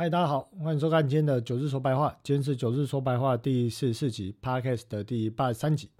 [0.00, 2.16] 嗨，大家好，欢迎收看今天的九日说白话。
[2.22, 5.90] 今天是九日说白话第四十四集，Podcast 的第八十三集。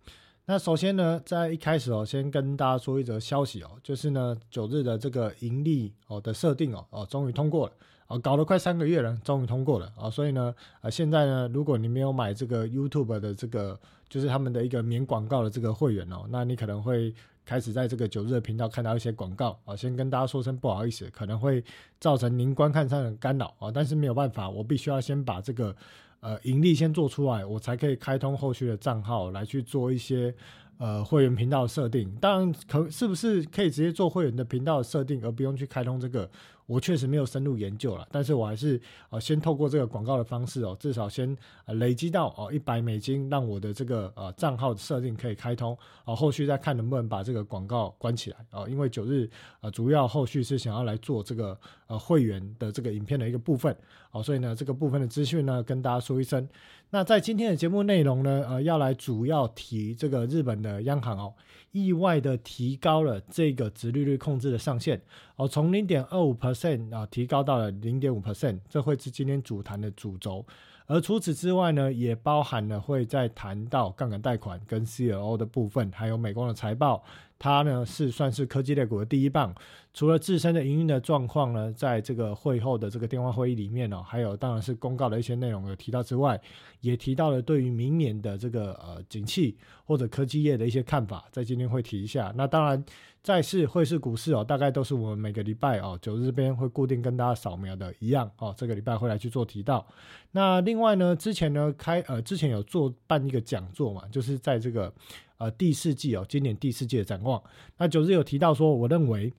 [0.46, 7.72] 那首先呢，在一开始哦，先跟大家说一则消息哦，就是呢，九日的这个盈利哦的设定哦哦，终于通过了
[8.06, 10.08] 哦，搞了快三个月了，终于通过了啊。
[10.08, 13.76] 所以呢，啊，现在呢，如果你没有买这个 YouTube 的这个，
[14.08, 17.12] 就是他们的一个免广告的这个会员哦，那你可能会。
[17.48, 21.64] 开始在这个九日的频道看到一些广告啊，先跟大家说声不好意思，可能会
[21.98, 25.74] 造成您观看上的干扰啊，但是没有办法，我必须要先把这个
[26.20, 30.34] 呃盈利先做出来，我才可以开通后续的账号来去做一些。
[30.78, 36.28] 呃，会员频道设定，当然可是不是可以直接做会员的频道设定，而不用去开通这个？
[36.66, 38.78] 我确实没有深入研究了，但是我还是
[39.08, 49.26] 呃先透过这个广告的方式哦，至少先呃累积到哦一百美金，让我的这个呃账号设定可以开通，哦后续再看能不能把这个广告关起来哦，因为九日
[49.62, 53.74] 呃主要后续是想要来做这个呃会员的这个影片的一个部分，
[54.10, 56.46] 哦所以呢这个部分的资讯呢跟大家说一声。
[56.90, 61.34] 那在今天的节目内容呢，呃，要来主要提这个日本的央行哦，
[61.70, 64.98] 意外的提高了这个直利率控制的上限
[65.36, 70.42] 哦，从零点二五 percent 啊提高到了零点五 percent，这会是今天主谈的主轴。
[70.86, 77.04] 而除此之外呢，也包含了会再谈到杠杆贷款跟 CLO 的部分，还有美光的财报。
[77.38, 79.54] 它呢是算是科技类股的第一棒，
[79.94, 86.40] 除了自身的营运的状况呢，在这个会后的这个电话会议里面呢，还有当然是公告的一些内容有提到之外，
[86.80, 92.32] 也提到了对于明年的这个呃景气或者科技业的一些看法，在今天会提一下。
[92.36, 92.84] 那当然，
[93.22, 99.86] 债市、汇市、股市哦，大概都是我们每个礼拜哦九日这边会固定跟大家扫描的一样哦，这个礼拜会来去做提到。
[100.32, 104.92] 那另外呢，之前呢开呃之前有做办一个讲座嘛，就是在这个。
[105.38, 107.42] 呃，第四季哦，今年第四季的展望。
[107.78, 109.32] 那九日有提到说，我认为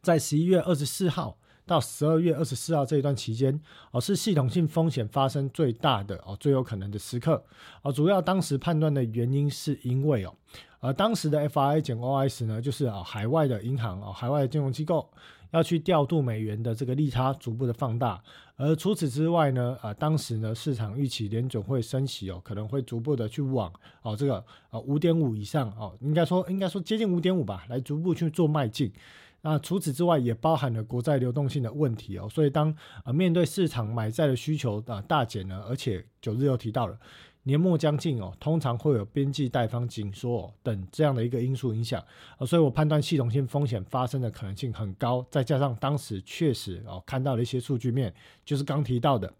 [0.00, 7.44] 在十一月二十四号到十二月二十四号这一段期间，哦，是系统性风险发生最大的哦，最有可能的时刻。
[7.82, 10.34] 哦，主要当时判断的原因是因为哦，
[10.80, 15.08] 呃，当时的 FRA 减 OS 呢，就是啊，海外的银行啊，海外的金融机构。
[15.50, 18.22] 要去调度美元的这个利差逐步的放大，
[18.56, 23.72] 而除此之外呢，啊，当时呢市场预期联总会升息哦，可能会逐步的去往
[24.02, 28.92] 哦这个啊五点五以上哦，应该说应该说接近五点五吧，来逐步去做迈进。
[29.40, 32.70] 那除此之外，也包含了国债流动性的问题哦，所以当
[33.02, 36.98] 啊面对市场买债的需求啊大减呢，而且九日又提到了。
[37.44, 42.04] 年末将近哦，通常会有边际贷方紧缩等这样的一个因素影响，
[42.38, 45.24] 呃，所以我判断系统性风险发生的可能性很高。
[45.30, 48.12] 再加上当时确实哦看到了一些数据面，
[48.44, 49.32] 就是刚提到的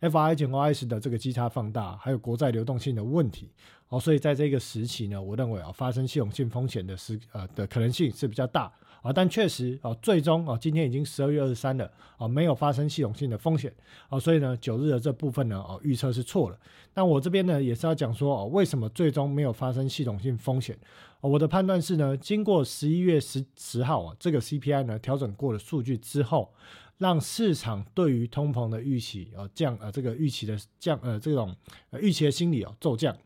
[0.00, 3.50] F I 减 O S 的这个基差放大，还有国债流动性的问题
[3.88, 8.72] 哦，所以在这个时期呢，我认为啊发生系统性风险的时呃的可能性是比较大。
[9.02, 13.72] 啊，但确实啊，最终啊，今天已经十二月二十三了啊，没有发生系统性的风险
[14.08, 16.58] 啊，所以呢，九日的这部分呢，哦，预测是错了。
[16.94, 20.78] 那我这边呢，也是要讲说哦，为什么最终没有发生系统性风险？
[21.20, 26.52] 我的判断是呢，经过十一月十十号啊，这个 CPI 呢调整过了数据之后，
[26.98, 31.54] 让市场对于通膨的预期啊降呃这个预期的降呃这种
[31.90, 33.16] 呃预期的心理哦骤降。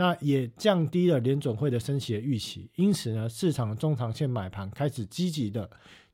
[0.00, 5.68] 那也降低了联准会的升息的预期，因此呢，市场中长线买盘开始积极的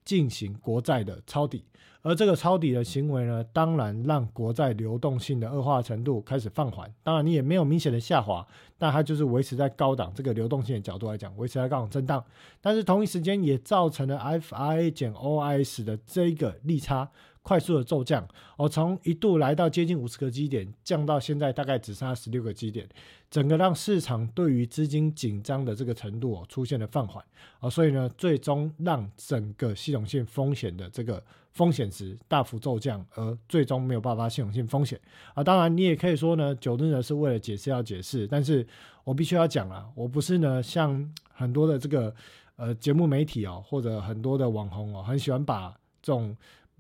[0.05, 1.63] 进行国债的抄底，
[2.03, 6.93] 而这个抄底的行为呢，当然让国债流动性的恶化程度开始放缓。
[7.05, 8.45] 当然，你也没有明显的下滑，
[8.77, 10.13] 但它就是维持在高档。
[10.13, 12.25] 这个流动性的角度来讲，维持在高档震荡，
[12.61, 17.09] 但是同一时间也造成了 F I A 减 OIS 的这一个利差。
[17.47, 18.27] 快速的骤降，
[18.57, 22.85] 哦，从一度来到接近五十个基点，降到现在大概只剩下十六个基点，
[23.31, 27.25] 整个让市场对于资金紧张的这个程度哦出现了放缓，
[27.61, 35.01] 啊，所以呢，最终让整个系统性风险的这个风险值大幅骤降，而最终没有爆发系统性风险，
[35.33, 38.67] 啊，当然你也可以说呢，九日呢是为了解释要解释，但是
[39.05, 42.13] 我必须要讲了，我不是呢像很多的这个
[42.57, 45.71] 呃节目媒体哦，或者很多的网红哦，很喜欢把
[46.03, 46.37] 这种。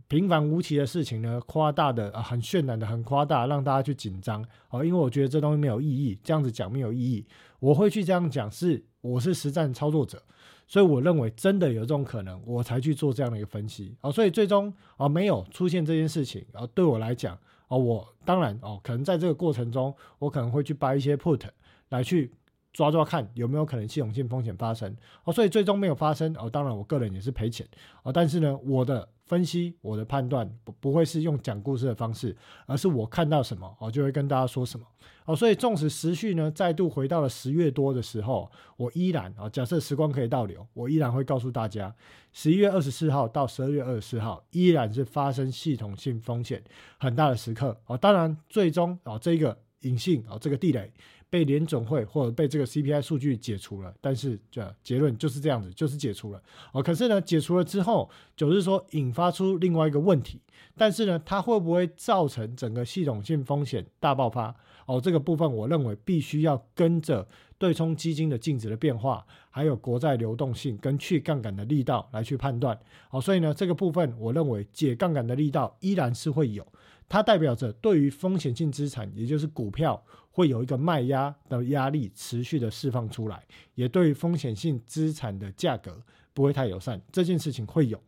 [0.09, 4.84] 平凡无奇的事情呢，夸大的啊，很渲染的，很夸大，让大家去紧张哦。
[4.84, 7.27] 因为我觉得这东西没有意义，这样子讲没有意义。
[7.59, 10.22] 我会去这样讲，是我是实战操作者，
[10.66, 14.13] 所以我认为真的有这种可能，我才去做这样的一个分析哦。
[14.13, 17.34] 所以最终啊，没有出现这件事情啊，对我来讲
[17.66, 21.42] 啊，我当然哦，可能在这个过程中，我可能会去掰一些 put
[21.89, 22.31] 来去
[22.77, 24.95] 抓抓看有没有可能系统性风险发生。
[25.25, 27.67] 哦，所以最终没有发生哦，当然我个人也是赔钱。
[28.03, 32.37] 哦，但是呢，我的分析我的判断不不会是用讲故事的方式，
[32.67, 34.84] 而是我看到什么哦就会跟大家说什么。
[35.25, 41.95] 哦，所以纵使时序呢再度回到了十月多的时候，我依然啊假设时光可以倒流，我依然会告诉大家，
[42.34, 46.63] 十一月二十四号到十二月二十四号依然是发生系统性风险
[46.99, 47.81] 很大的时刻。
[47.87, 50.93] 哦，当然最终啊这个隐性啊这个地雷。
[51.28, 56.43] 被联总会或者被这个 CPI 数据解除了，但是这结论就是这样子，就是解除了
[56.73, 56.83] 哦。
[56.83, 60.41] 可是呢，解除了之后，就是说引发出另外一个问题，
[60.77, 64.55] 但是呢，它会不会造成整个系统性风险大爆发？
[64.87, 67.27] 哦，这个部分我认为必须要跟着
[67.59, 72.79] 对冲基金的净值的变化，还有国债流动性跟去杠杆的力道来去判断。
[73.11, 76.65] 哦，所以呢，这个部分我认为解杠杆的力道依然是会有，
[77.09, 80.03] 它代表着对于风险性资产，也就是股票。
[80.31, 83.43] 会有一个卖压的压力持续的释放出来，
[83.75, 85.99] 也对于风险性资产的价格
[86.35, 87.01] 不会太友善。
[87.11, 87.99] 这件事情会有，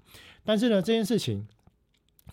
[0.44, 1.48] 但是呢，这件事情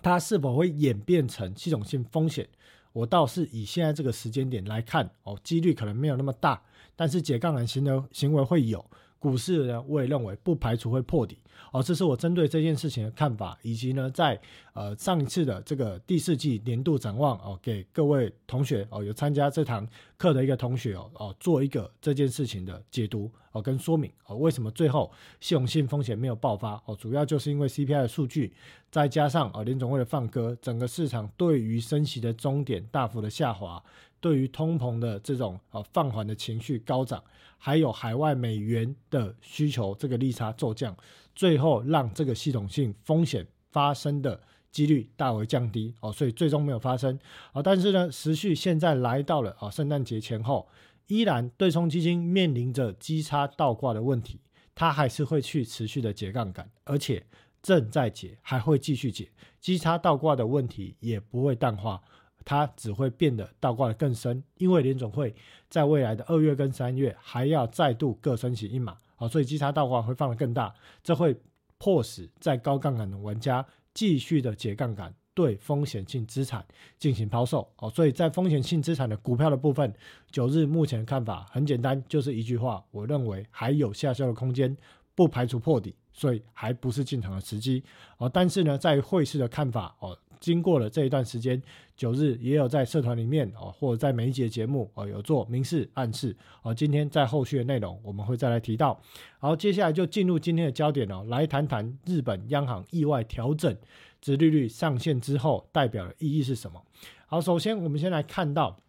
[0.01, 2.45] 它是否会演变成系统性风险，
[2.91, 6.61] 我倒是以现在这个时间点来看，哦，几率可能没有那么大，
[6.97, 8.85] 但是解杠杆型的行为会有。
[9.25, 11.35] 股市呢，我也认为不排除会破底
[11.71, 14.39] 哦，这是我针对这件事情的看法，以及呢，在
[14.73, 28.53] 呃上一次的这个第四季年度展望哦，给各位同学哦有参加这堂课的一个同学哦哦做一个这件事情的解读哦跟说明哦，为什么最后系统性风险没有爆发哦，主要就是因为 CPI 的数据，
[28.91, 33.83] 再加上哦联总会的放歌，整个市场对于升息的终点大幅的下滑。
[34.25, 37.23] 对于通膨的这种呃放缓的情绪高涨，
[37.59, 40.97] 还有海外美元的需求这个利差骤降，
[41.35, 44.41] 最后让这个系统性风险发生的
[44.71, 47.19] 几率大为降低哦，所以最终没有发生
[47.51, 47.61] 啊。
[47.61, 50.67] 但是呢，持续现在来到了啊圣诞节前后，
[51.05, 54.39] 依然对冲基金面临着基差倒挂的问题，
[54.73, 57.23] 它还是会去持续的解杠杆，而且
[57.61, 59.29] 正在解，还会继续解，
[59.61, 62.01] 基差倒挂的问题也不会淡化。
[62.45, 65.33] 它只会变得倒挂的更深，因为联总会
[65.67, 70.71] 在未来的二月跟三月还要再度各升起一码，好，所以基差倒挂会放得更大，
[71.03, 71.35] 这会
[71.79, 73.65] 迫使在高杠杆的玩家
[73.95, 76.63] 继续的解杠杆，对风险性资产
[76.99, 79.91] 进行抛售，哦，所以在风险性资产的股票的部分，
[80.29, 84.77] 九日目前的看法很简单，就是一句话，我认为还有下销的空间，
[85.15, 87.83] 不排除破底，所以还不是进场的时机，
[88.17, 90.15] 哦，但是呢，在汇市的看法，哦。
[90.45, 91.59] 经过了这一段时间，
[91.97, 96.71] 九日也有在社团里面哦，或者在每一节节目哦，有做明示暗示哦。
[96.71, 99.01] 今天在后续的内容，我们会再来提到。
[99.39, 103.75] 好，接下来就进入今天的焦点哦，来谈谈日本央行意外调整
[104.21, 106.79] 殖利率上限之后代表的意义是什么。
[107.25, 108.79] 好，首先我们先来看到，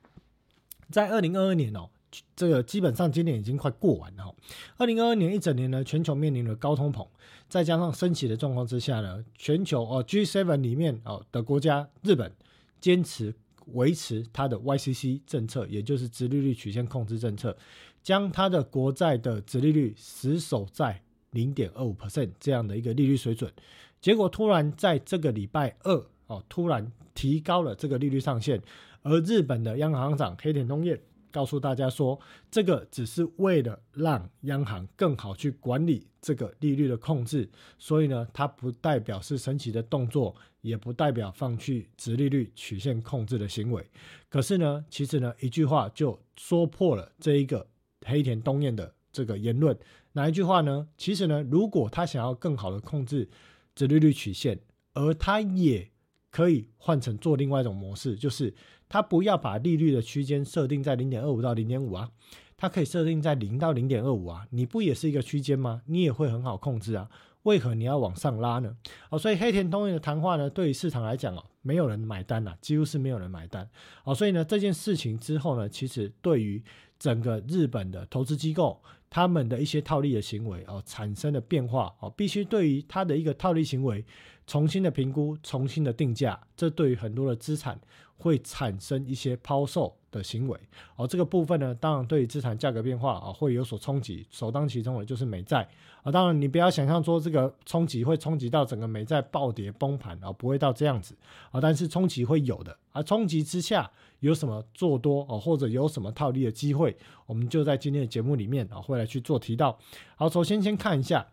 [0.91, 1.89] 在二零二二年哦。
[2.35, 4.35] 这个基本上今年已经快过完了。
[4.77, 7.07] 二零二二年一整年呢，全球面临了高通膨，
[7.49, 12.33] 再加上升息的状况之下呢，全球哦 G7 里面哦的国家日本
[12.81, 13.35] 坚持
[13.73, 17.57] 维持它的 YCC 政策，也就是直利率曲线控制政策，
[18.03, 23.53] 将它的国债的直利率死守在零点二五 percent 这样的一个利率水准。
[24.01, 28.63] 结果突然在这个礼拜二哦，突然提高了这个利率上限，
[29.03, 31.01] 而日本的央行行长黑田东彦。
[31.37, 32.19] 告诉大家说，
[32.51, 37.47] 这个只是为了让央行更好去管理这个利率的控制，
[37.79, 43.87] 所以呢，它不代表是神奇的动作，也不代表放弃直利率曲线控制的行为。
[44.31, 47.67] 可是呢，其实呢，一句话就说破了这一个
[48.07, 49.79] 黑田东彦的这个言论。
[50.15, 50.89] 哪一句话呢？
[50.97, 53.29] 其实呢，如果他想要更好的控制
[53.75, 54.59] 直利率曲线，
[54.95, 55.91] 而他也
[56.31, 58.55] 可以换成做另外一种模式，就是。
[58.89, 62.11] 它不要把利率的区间设定在零点二五到零点五啊，
[62.57, 65.83] 它可以设定在零到零点二五啊，你不也是一个区间吗？
[65.87, 67.09] 你也会很好控制啊，
[67.43, 68.77] 为何你要往上拉呢？
[69.11, 73.69] 哦，所以黑田东彦的谈话呢，对于市场来讲哦，没有人买单呐，几乎是没有人买单。
[74.05, 76.63] 哦，所以呢，这件事情之后呢，其实对于
[76.99, 78.81] 整个日本的投资机构，
[79.17, 84.05] 他们的一些套利的行为哦，产生的变化哦，必须对于他的一个套利行为
[84.47, 87.81] 重新的评估、重新的定价，这对于很多的资产。
[88.19, 90.59] 会产生一些抛售的行为，
[90.97, 94.27] 而这个部分呢，当然对于资产价格变化啊会有所冲击。
[94.31, 95.69] 首当其冲的就是美债
[96.03, 101.15] 啊，当然你不要想象说这个冲击会冲击到整个美债暴跌崩盘啊，不会到这样子
[101.51, 102.75] 啊，但是冲击会有的。
[102.93, 106.97] 而冲击之下有什么做多啊，或者有什么套利的机会，
[107.27, 109.79] 我们就在今天的节目里面啊会来去做提到。
[110.17, 111.29] 好，首先先看一下。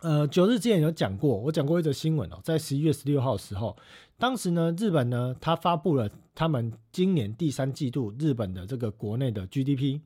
[0.00, 3.76] 呃，九日之前有讲过，我讲过一则新闻哦，在十一月十六号的时候，
[4.18, 10.00] 当时呢，日本呢，它发布了他们今年第三季度日本的这个国内的 GDP，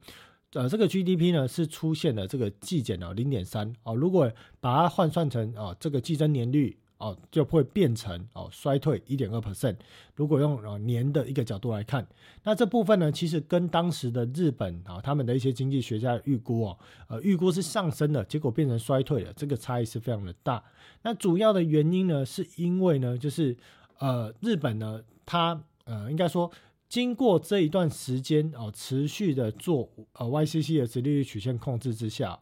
[0.52, 3.94] 呃，这个 GDP 呢是出现了这个季减了零点三哦。
[3.94, 9.76] 如果把它换算成哦这个季增年率哦，就会变成哦衰退一点二 percent。
[10.14, 12.06] 如果用呃年的一个角度来看，
[12.42, 20.62] 那这部分呢，其实跟当时的日本啊他们的一些经济学家预估哦，呃预估是上升的，结果变成衰退了，这个差异是非常的大。
[21.02, 23.56] 那主要的原因呢，是因为呢，就是
[23.98, 26.50] 呃日本呢，它呃应该说。
[26.88, 32.38] 经过这一段时间哦，持续的做呃 YCC 的直利率曲线控制之下，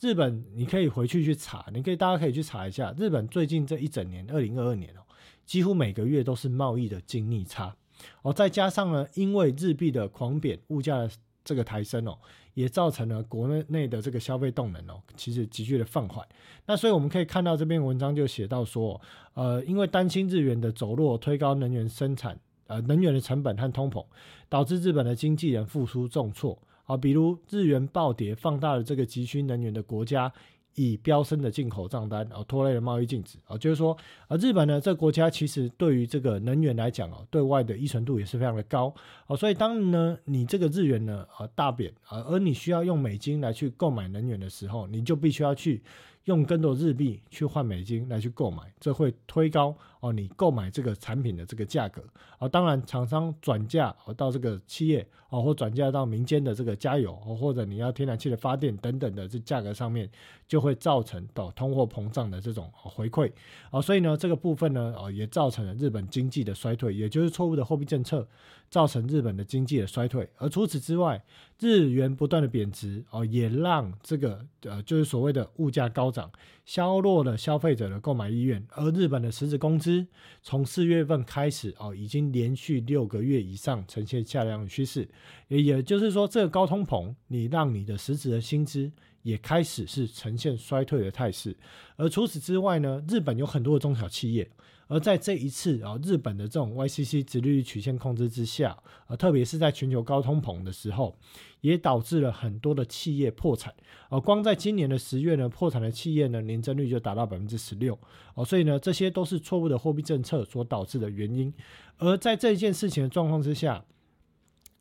[0.00, 5.00] 日本你可以回去去查，你可以大家可以去查一下，日本最近这一整年，二零二二年哦，
[5.44, 7.74] 几乎每个月都是贸易的净逆差
[8.22, 11.10] 哦，再加上呢，因为日币的狂贬，物价的
[11.44, 12.16] 这个抬升哦，
[12.54, 16.26] 也造成了国内内的这个消费动能哦，其实急剧的放缓。
[16.66, 19.00] 那所以我们可以看到这篇文章就写到说，
[19.34, 22.38] 呃，因为担心日元的走弱，推高能源生产。
[22.68, 24.04] 呃，能源的成本和通膨
[24.46, 30.32] 导致日本的经纪人复苏重挫啊，比如日元暴跌，放大了这个急需能源的国家
[30.78, 33.58] 以飙升的进口账单，哦，拖累了贸易净值啊。
[33.58, 33.96] 就是说，
[34.28, 38.94] 啊日本呢，这个国家其实对于这个能源来讲哦，对外的依存度也是非常的高
[39.26, 45.82] 哦，所以当呢你这个日元呢呃大贬啊，而你需要用美金来去购买能源的时候，你就必须要去。
[46.24, 52.02] 用更多日币去换美金来去购买，这会推高哦你购买这个产品的这个价格
[52.38, 52.46] 啊。
[52.46, 60.06] 当然，厂商转嫁哦到这个企业哦，或转嫁到民间的这个加油哦，或者你要天然气的发电等等的这价格上面，
[60.46, 63.32] 就会会造成到通货膨胀的这种回馈
[63.70, 63.80] 啊。
[63.80, 68.28] 所以呢，这个部分呢，哦也造成了日本经济的衰退，也就是错误的货币政策。
[68.70, 71.24] 造成日本的经济的衰退，而除此之外，
[71.58, 76.30] 日元不断的贬值哦，也让这个呃，就是所谓的物价高涨，
[76.66, 78.62] 削弱了消费者的购买意愿。
[78.72, 80.06] 而日本的实质工资
[80.42, 85.08] 从四月份开始哦，已经连续六个月以上呈现下降的趋势，
[85.48, 88.92] 也也就是说，这个高通膨，你让你的实质的薪资
[89.28, 91.54] 也开始是呈现衰退的态势。
[91.96, 94.48] 而除此之外呢，日本有很多的中小企业。
[94.90, 98.74] 而在这一次啊，日本的这种 YCC 直利率曲线控制之下，
[99.06, 101.14] 呃，特别是在全球高通膨的时候，
[101.60, 103.74] 也导致了很多的企业破产。
[104.08, 107.98] 呃，光在今年的十月呢，破产的企业呢，年增率就达到百分之十六。
[108.32, 111.52] 哦，所以呢，这些都是错误的货币政策所导致的原因。
[111.98, 113.84] 而在这一件事情的状况之下，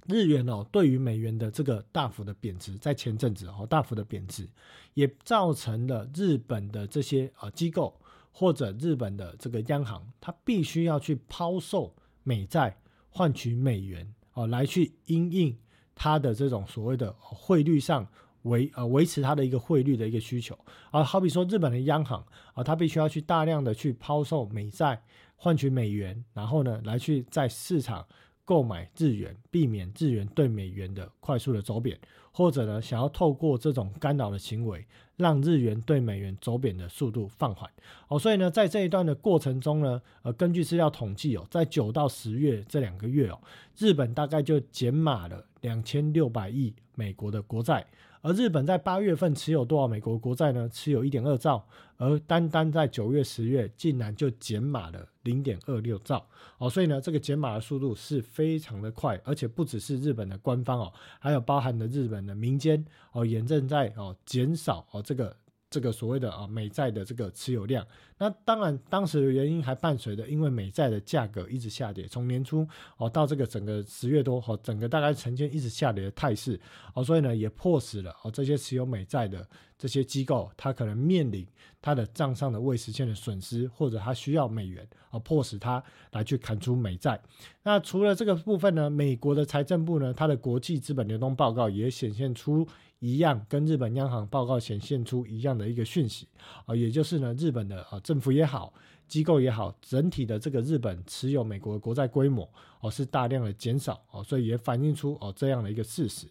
[0.08, 4.48] 日元哦，对于美元的这个大幅的贬值，在前阵子哦，大幅的贬值，
[4.94, 8.00] 也造成了日本的这些呃机构。
[8.40, 12.78] 或者日本的这个央行，它必须要去抛售美债
[13.10, 15.58] 换取美元哦，来去因应
[15.96, 18.08] 它的这种所谓的汇率上
[18.44, 20.56] 维呃维持它的一个汇率的一个需求
[20.92, 21.04] 啊。
[21.04, 22.24] 好比说日本的央行
[22.54, 25.02] 啊，它必须要去大量的去抛售美债
[25.36, 28.06] 换取美元，然后呢来去在市场
[28.48, 32.00] 购买日元，避免日元对美元的快速的走贬，
[32.32, 34.88] 或者呢想要透过这种干扰的行为。
[35.18, 37.68] 让日元对美元走贬的速度放缓
[38.08, 43.40] 哦，所以呢，在这一段的过程中呢，呃，根据资料统计哦，在九到十月这两个月哦，
[43.80, 47.84] 日本大概就减码了两千六百亿美国的国债。
[48.28, 50.68] 而日本在八月份持有多少美国国债呢？
[50.68, 51.66] 持有一点二兆，
[51.96, 65.34] 而单单在九月、十月竟然就减码了零点二六兆哦，所以呢，这个减码的速度是非常的快，而且不只是日本的官方哦，还有包含的日本的民间哦，也正在哦减少哦这个。
[65.70, 67.86] 这个所谓的啊美债的这个持有量，
[68.18, 76.60] 那当然当时的原因还伴随着，因为美债的价格一直下跌，从年初哦到这个整个十月多哦，整个大概呈现一直下跌的态势
[76.94, 79.46] 哦，所以呢也迫使了哦这些持有美债的
[79.78, 81.46] 这些机构，它可能面临
[81.82, 87.22] 它的账上的未实现的损失，或者它需要美元而，迫使它来去砍出美债。
[87.64, 92.68] 那除了这个部分呢，美国的财政部呢，它的国际资本流动报告也显现出。
[93.00, 96.28] 一样，跟日本央行报告显现出一样的一个讯息
[96.66, 98.74] 啊，也就是呢，日本的啊政府也好，
[99.08, 102.48] 机构也好，整体的这个日本持有美国国债规模
[102.80, 106.28] 哦是大量的减少哦，所以也反映出哦这样的一个事实。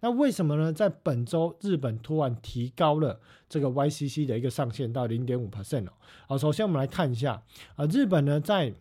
[0.00, 0.72] 那为什么呢？
[0.72, 5.92] 在本周日本突然提高了这个 YCC 的一个上限到零点五 percent 哦。
[6.26, 7.42] 好，首先我们来看一下
[7.76, 8.72] 啊，日本呢在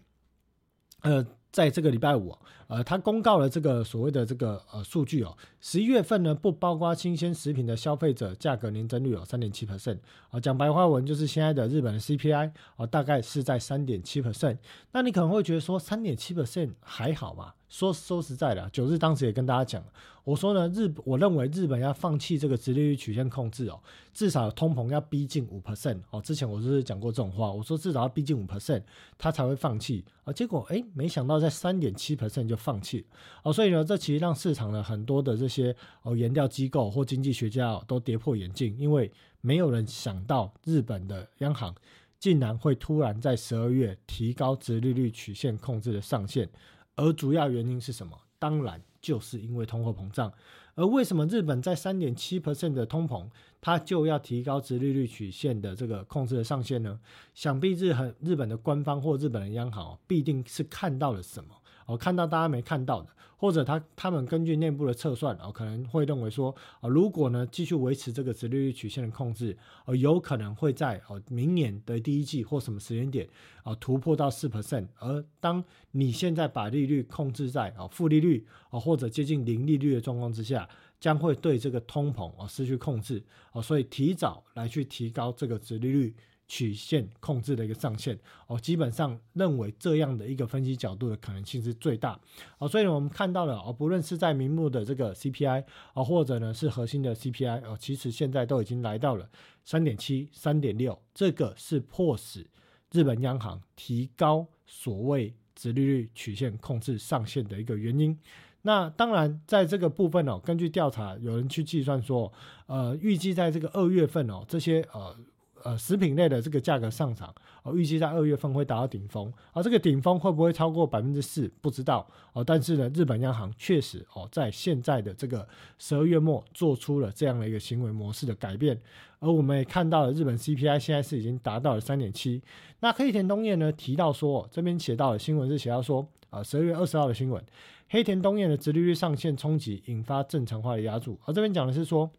[1.01, 1.25] 呃。
[1.51, 2.37] 在这个礼拜五，
[2.69, 9.97] 呃，他公告了这个所谓的这个呃数据哦，十一月份呢不包括新鲜食品的消费者价格年增率有三点七 percent，
[10.29, 14.59] 啊，讲白话文就是现在的日本的 CPI 哦，大概是在三点七 percent。
[14.91, 17.55] 那你可能会觉得说三点七 percent 还好吧？
[17.69, 19.83] 说说实在的，九日当时也跟大家讲，
[20.23, 23.79] 我说呢，日我认为日本要放弃这个直利率曲线控制哦，
[24.11, 26.19] 至少通膨要逼近五 percent 哦。
[26.19, 28.81] 之前我就是讲过这种话，我说至少要逼近五 percent，
[29.19, 30.33] 他才会放弃啊。
[30.33, 33.05] 结果哎，没想到在三点七 percent 就放弃
[33.43, 39.11] 哦，所以呢，这其实让市场的很多的这些哦研调机构或经济学家哦都跌破眼镜，因为
[39.41, 41.73] 没有人想到日本的央行
[42.19, 46.49] 竟然会突然在十二月提高直利率曲线控制的上限，
[46.95, 48.15] 而主要原因是什么？
[48.37, 50.31] 当然就是因为通货膨胀。
[50.75, 53.27] 而为什么日本在三点七 percent 的通膨，
[53.59, 56.97] 它就要提高直利率曲线的这个控制的上限呢？
[57.33, 61.49] 想必日很日本的官方或日本的央行必定是看到了什么。
[61.89, 73.27] 哦，看到大家没看到的，或者他他们根据内部的测算，哦，可能会认为说，啊，如果呢继续维持这个直利率曲线的控制，哦，有可能会在哦明年的第一季或什么时间点，
[73.63, 74.85] 啊，突破到四 percent。
[74.99, 80.69] 而当你现在把利率控制在哦负利率，哦或者接近零利率的状况之下，
[80.99, 86.13] 将会对这个通膨哦失去控制，哦，所以提早来去提高这个直利率。
[86.49, 92.19] 曲线控制的一个上限哦，基本上认为这样的一个分析角度的可能性是最大
[92.57, 95.63] 哦，所以我们看到了哦，不论是在明目的这个 CPI
[95.93, 99.29] 啊，或者呢是核心的 CPI 哦，其实现在都已经来到了
[99.63, 102.47] 三点七、三点六，这个是迫使
[102.91, 108.17] 日本央行提高所谓直利率曲线控制上限的一个原因。
[108.63, 112.33] 那当然，在这个部分哦，根据调查，有人去计算说，
[112.65, 115.15] 呃，预计在这个二月份哦，这些呃。
[115.63, 122.43] 呃，食品类的这个价格上涨，哦，预计在二月份会达到顶峰，而这个顶峰会不会超过百分之四，不知道哦。
[122.43, 125.47] 但是呢，日本央行确实哦，在现在的这个
[125.77, 128.79] 十二月末做出了这样的一个行为模式的改变，
[129.19, 132.41] 而我们也看到了日本 CPI 现在是已经达到了三点七。
[132.79, 137.43] 那黑田东彦呢提到说，这边写到的新闻是写到说，啊，十二月二十号的新闻，
[137.89, 142.09] 黑田东彦的直利率上限冲击引发正常化的压注，而这边讲的是说，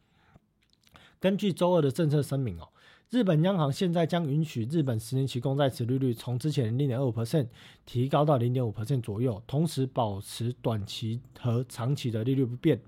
[1.18, 2.68] 根据周二的政策声明哦。
[3.10, 7.48] 日本央行现在将允许日本十年期公债持利率从之前的零点二五 percent
[7.84, 12.80] 提高到零点五 percent 左右，同时保持短期和长期的利率不变。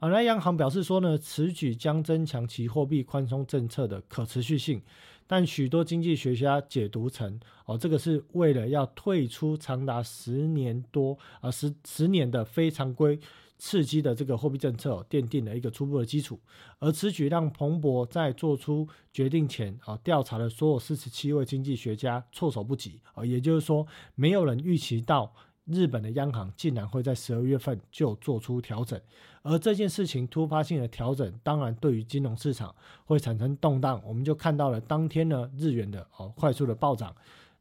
[0.00, 4.82] 啊，那央行表示说呢，此举将增强其货币宽松政策的可持续性，
[5.28, 13.16] 但许多经济学家解读成，哦，这个是为了要退出长达十年多啊十十年的非常规。
[13.58, 16.38] 刺激的这个货币政策奠定了一个初步的基础，
[16.78, 23.00] 而此举让彭博在做出决定前啊，调查了所有四十七位经济学家措手不及。
[23.14, 25.34] 啊，也就是说，没有人预期到
[25.64, 28.98] 日本的央行竟然会在十二月份就做出调整，
[29.42, 37.14] 而这件事情突发性的调整，当然对于金融市场会产生动荡，我们就看到了当天呢日元的哦快速的暴涨。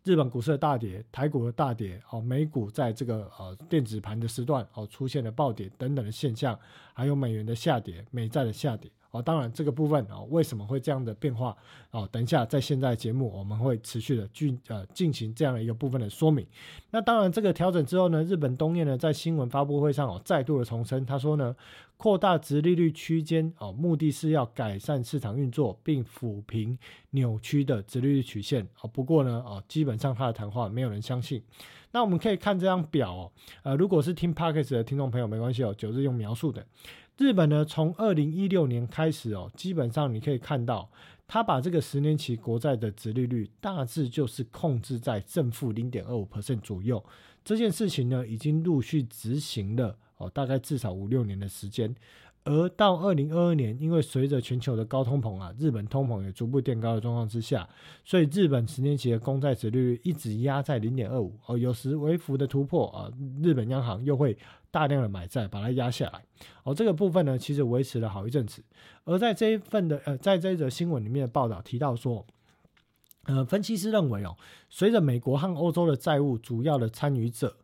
[0.07, 6.57] 日本股市的大跌，台股的大跌，哦，美股在这个呃电子盘的时段哦出现了暴跌等等的现象，
[6.93, 8.89] 还有美元的下跌，美债的下跌。
[9.17, 11.55] 哦，当然这个部分啊，为什么会这样的变化？
[11.91, 16.45] 哦，等一下在现在节目我们会持续的进呃进行这样的一个部分的说明。
[16.91, 21.55] 那当然这个调整之后呢，日本东彦呢在新闻发布会上哦再度的重申，他说呢，
[21.95, 26.77] 扩大直利率区间哦，目的是要改善市场运作，并抚平
[27.11, 28.67] 扭曲的直利率曲线。
[28.81, 31.41] 哦，不过呢，哦基本上他的谈话没有人相信。
[31.91, 33.31] 那我们可以看这张表哦，
[33.63, 36.63] 呃，如果是听 p a r k e s 的听众朋友没关系哦，九日用描述的。
[37.17, 40.87] 日本呢，从二零一六年开始哦，基本上你可以看到，
[41.27, 47.03] 他把这个十年期国债的殖利率大致就是控制在正负零点二五 percent 左右。
[47.43, 51.95] 这件事情呢，已经陆续执行了哦，大概至少五六年的时间。
[52.47, 57.67] 而到二零二二年，因为随着全球的高通膨啊，日本通膨也逐步垫高的状况之下，
[58.05, 63.11] 所以日本十年期的公债殖利率一直压在零点二五哦，有时微幅的突破啊，
[63.43, 64.37] 日本央行又会
[64.71, 66.23] 大量的买债把它压下来
[66.63, 68.63] 哦，这个部分呢，其实维持了好一阵子。
[69.03, 72.25] 而在这一份的呃，在这一则新闻里面的报道提到说，
[73.25, 74.37] 呃，分析师认为哦，
[74.69, 77.57] 随着美国和欧洲的债务主要的参与者。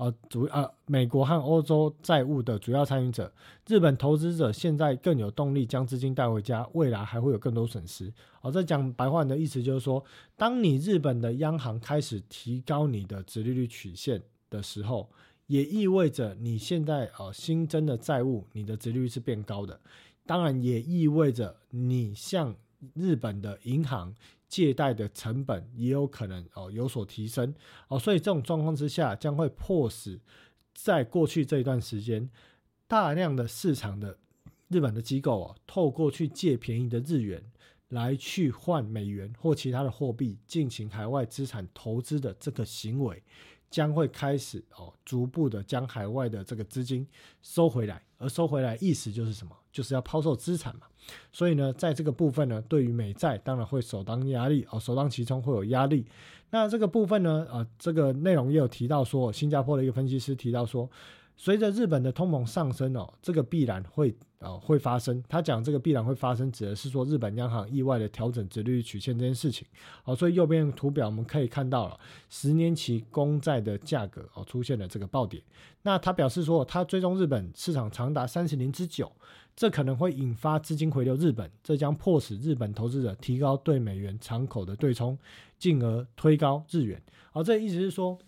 [0.00, 3.30] 呃，主呃，美国和欧洲债务的主要参与者，
[3.66, 8.10] 日本投资者现在更有动力将资金带回家，未来还会有更多损失。
[8.40, 10.02] 哦，这讲白话的意思就是说，
[10.38, 15.06] 当你日本的央行开始提高你的直利率曲线的时候，
[15.48, 19.78] 也意味着你现在呃新增的债务，你的直利率是变高的。
[20.24, 22.56] 当然，也意味着你向
[22.94, 24.14] 日本的银行。
[24.50, 27.54] 借贷的成本也有可能哦有所提升。
[27.88, 30.20] 哦，所以这种状况之下将会迫使
[30.74, 32.28] 在过去这一段时间
[32.86, 34.18] 大量的市场的
[34.68, 37.42] 日本的机构哦，透过去借便宜的日元
[37.88, 43.22] 来去换美元或其他的货币进行海外资产投资的这个行为，
[43.70, 47.06] 将会开始哦，逐步的将海外的这个资金
[47.40, 49.56] 收回来，而收回来意思就是什么？
[49.72, 50.82] 就是要抛售资产嘛。
[51.32, 56.04] 所以呢，在这个部分呢，对于美债当然会首当压力哦，首当其冲会有压力。
[56.50, 60.90] 那这个部分呢，呃，这个内容也有提到说，新加坡的一个分析师提到说。
[61.42, 65.22] 随着日本的通膨上升哦，这个必然会啊会发生。
[65.28, 69.66] 他讲这个必然会发生，指的是说日本央行意外的调整利率曲线这件事情。
[70.02, 71.98] 好，所以右边图表我们可以看到了
[72.28, 75.42] 十年期公债的价格哦出现了这个暴跌。
[75.82, 79.10] 那他表示说，他追踪日本市场长达三十年之久，
[79.54, 85.18] 这可能会引发资金回流日本，这将迫使日本投资者提高对美元敞口的对冲，
[85.58, 87.02] 进而推高日元。
[87.30, 88.18] 好，这意思是说，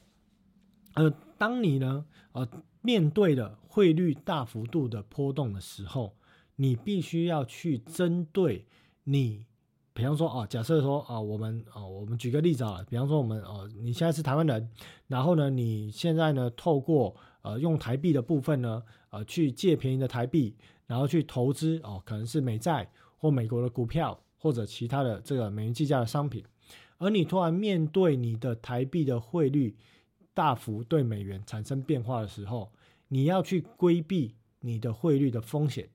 [0.95, 2.47] 呃，当你呢，呃。
[2.83, 6.15] 面对的汇率大幅度的波动的时候，
[6.57, 8.67] 你必须要去针对
[9.05, 9.47] 你，
[9.95, 14.69] 比方说啊，假设说啊，我们啊，我们举个例子啊，比方说我们啊，你现在是台湾人，
[15.07, 26.45] 然后呢，你现在呢，透过呃用台币的部分呢，呃去借便宜的台币，然后去投资哦，可能是美债或美国的股票或者其他的这个美元计价的商品，
[26.99, 29.77] 而你突然面对你的台币的汇率。
[30.35, 32.73] 大幅对美元产生变化的时候，
[33.09, 35.89] 你要去规避你的汇率的风险，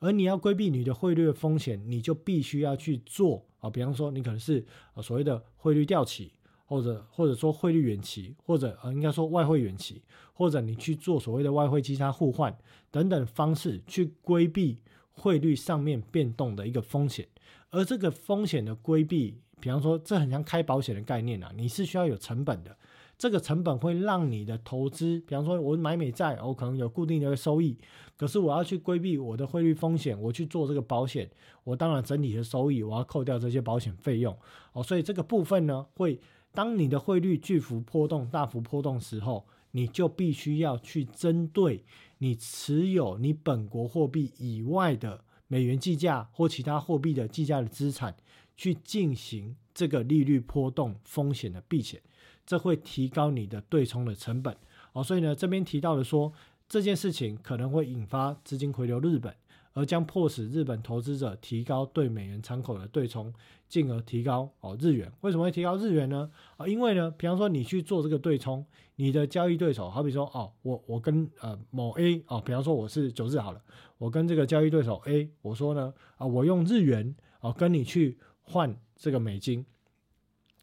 [0.00, 6.32] 而你要规避你的汇率的风险，你就必须要去做啊，比方说你可能是呃所谓的汇率掉期，
[6.66, 10.02] 或者或者说汇率远期，或者呃应该说外汇远期，
[10.32, 12.56] 或者你去做所谓的外汇基差互换
[12.90, 14.80] 等等方式去规避
[15.12, 17.28] 汇率上面变动的一个风险，
[17.70, 22.76] 而这个风险的规避，比方说这很像开保险的概念啊，你是需要有成本的。
[23.24, 27.74] 这个成本会让你的投资，比方说，我买美债，我可能有固定的收益，
[28.18, 31.30] 可是我要去规避我的汇率风险，我去做这个保险，
[31.62, 34.36] 我当然整体的收益我要扣掉这些保险费用
[34.74, 36.20] 哦，所以这个部分呢，会
[36.52, 41.82] 当你的汇率巨幅波动、大幅波动时候，你就必须要去针对
[42.18, 48.14] 你持有你本国货币以外的美元计价或其他货币的计价的资产，
[48.54, 51.98] 去进行这个利率波动风险的避险。
[52.46, 54.56] 这会提高你的对冲的成本
[54.92, 56.32] 哦，所以呢，这边提到的说
[56.68, 59.34] 这件事情可能会引发资金回流日本，
[59.72, 63.32] 而将迫使日本投资者提高对美元敞口的对冲，
[63.68, 65.10] 进而提高哦日元。
[65.22, 66.30] 为什么会提高日元呢？
[66.56, 68.64] 啊，因为呢，比方说你去做这个对冲，
[68.96, 73.60] 你的交易对手，好比说哦，我我跟呃某 A 哦，比方说我是九日好了，
[73.98, 79.66] 我跟这个交易对手 A，我说呢啊，我用日元哦跟你去换这个美金，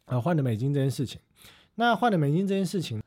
[0.06, 1.20] 啊换的美金这件事情。
[1.82, 3.02] 那换了美金这件事情，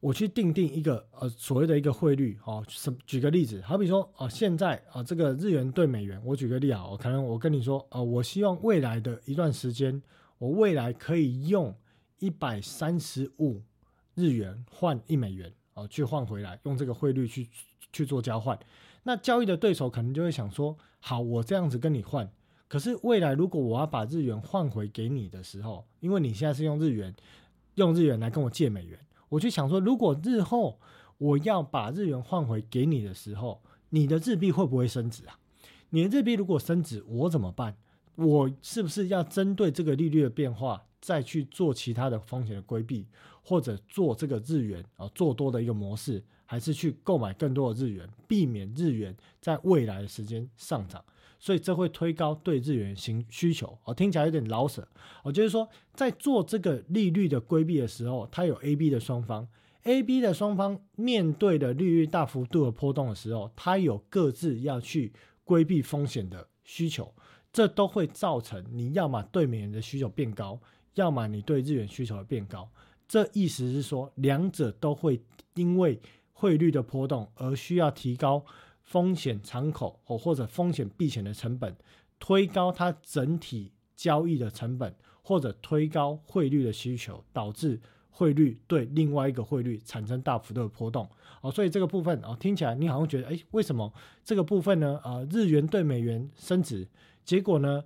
[0.00, 10.02] 我去定定一个呃所谓的一个汇率哦，什举个例子，好比说啊，现在啊这个日元对美元，我举个例啊，我可能我跟你说啊，我希望未来的一段时间，
[10.38, 11.72] 我未来可以用
[12.18, 13.62] 一百三十五
[14.16, 17.48] 日元换一美元啊，去换回来，用这个汇率去
[17.92, 18.58] 去做交换。
[19.04, 22.28] 那交易的对手可能就会想说，好，我这样子跟你换，
[22.66, 27.14] 可是未来如果我要把日元换回给你的时候，因为你现在是用日元。
[27.76, 30.78] 用日元来跟我借美元，我就想说，如果日后
[31.18, 35.38] 我要把日元换回给你的时候，你的日币会不会升值啊？
[35.90, 37.76] 你的日币如果升值，我怎么办？
[38.16, 43.06] 我是不是要针对这个利率的变化，再去做其他的风险的规避，
[43.42, 51.04] 或者做这个日元啊做多的一个模式，还是去购买更多的日元，避免日元在未来的时间上涨？
[51.38, 54.86] 所以这会推高对日元行需求哦，听起来有点老舍。
[55.22, 59.46] 我就是说，在做这个利率的规避的时候，它有 A、B 的双方
[59.82, 65.12] ，A、B 的双方面对的利率大幅度的波动的时候，它有各自要去
[65.44, 67.12] 规避风险的需求，
[67.52, 70.58] 这都会造成你要么对美元的需求变高，
[70.94, 72.68] 要么你对日元需求变高。
[73.06, 75.20] 这意思是说，两者都会
[75.54, 76.00] 因为
[76.32, 78.44] 汇率的波动而需要提高。
[78.86, 81.76] 风险敞口哦，或者风险避险的成本，
[82.18, 91.06] 推高它整体交易的成本，或者推高汇率的需求，导致汇率对另外一个汇率产生大幅度的波动
[91.42, 91.50] 哦。
[91.50, 93.92] 所以这个部分哦，听起来你好像觉得，哎，为什么
[94.24, 95.00] 这个部分呢？
[95.02, 96.88] 啊，日元对美元升值，
[97.24, 97.84] 结果呢？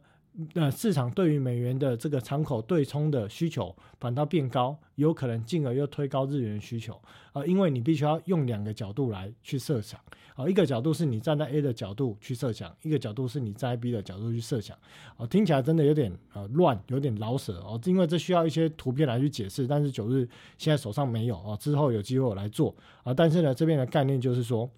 [0.55, 7.01] 那市场对于美元的这个敞口对冲的需求反倒变高，有可能进而又推高日元需求。
[7.33, 10.01] 啊，因为你必须要用两个角度来去设想。
[10.35, 14.77] 啊，一个角度是你站在 A 的角度去设想，一个角度是你站在 B 的角度去设想。
[15.17, 20.27] 啊，听起来真的有点呃乱，有点老舍哦，因为这需要一些图片来去解释，但是九日
[20.57, 22.75] 现在手上没有啊，之后有机会我来做。
[23.03, 24.71] 啊，但是呢，这边的概念就是说，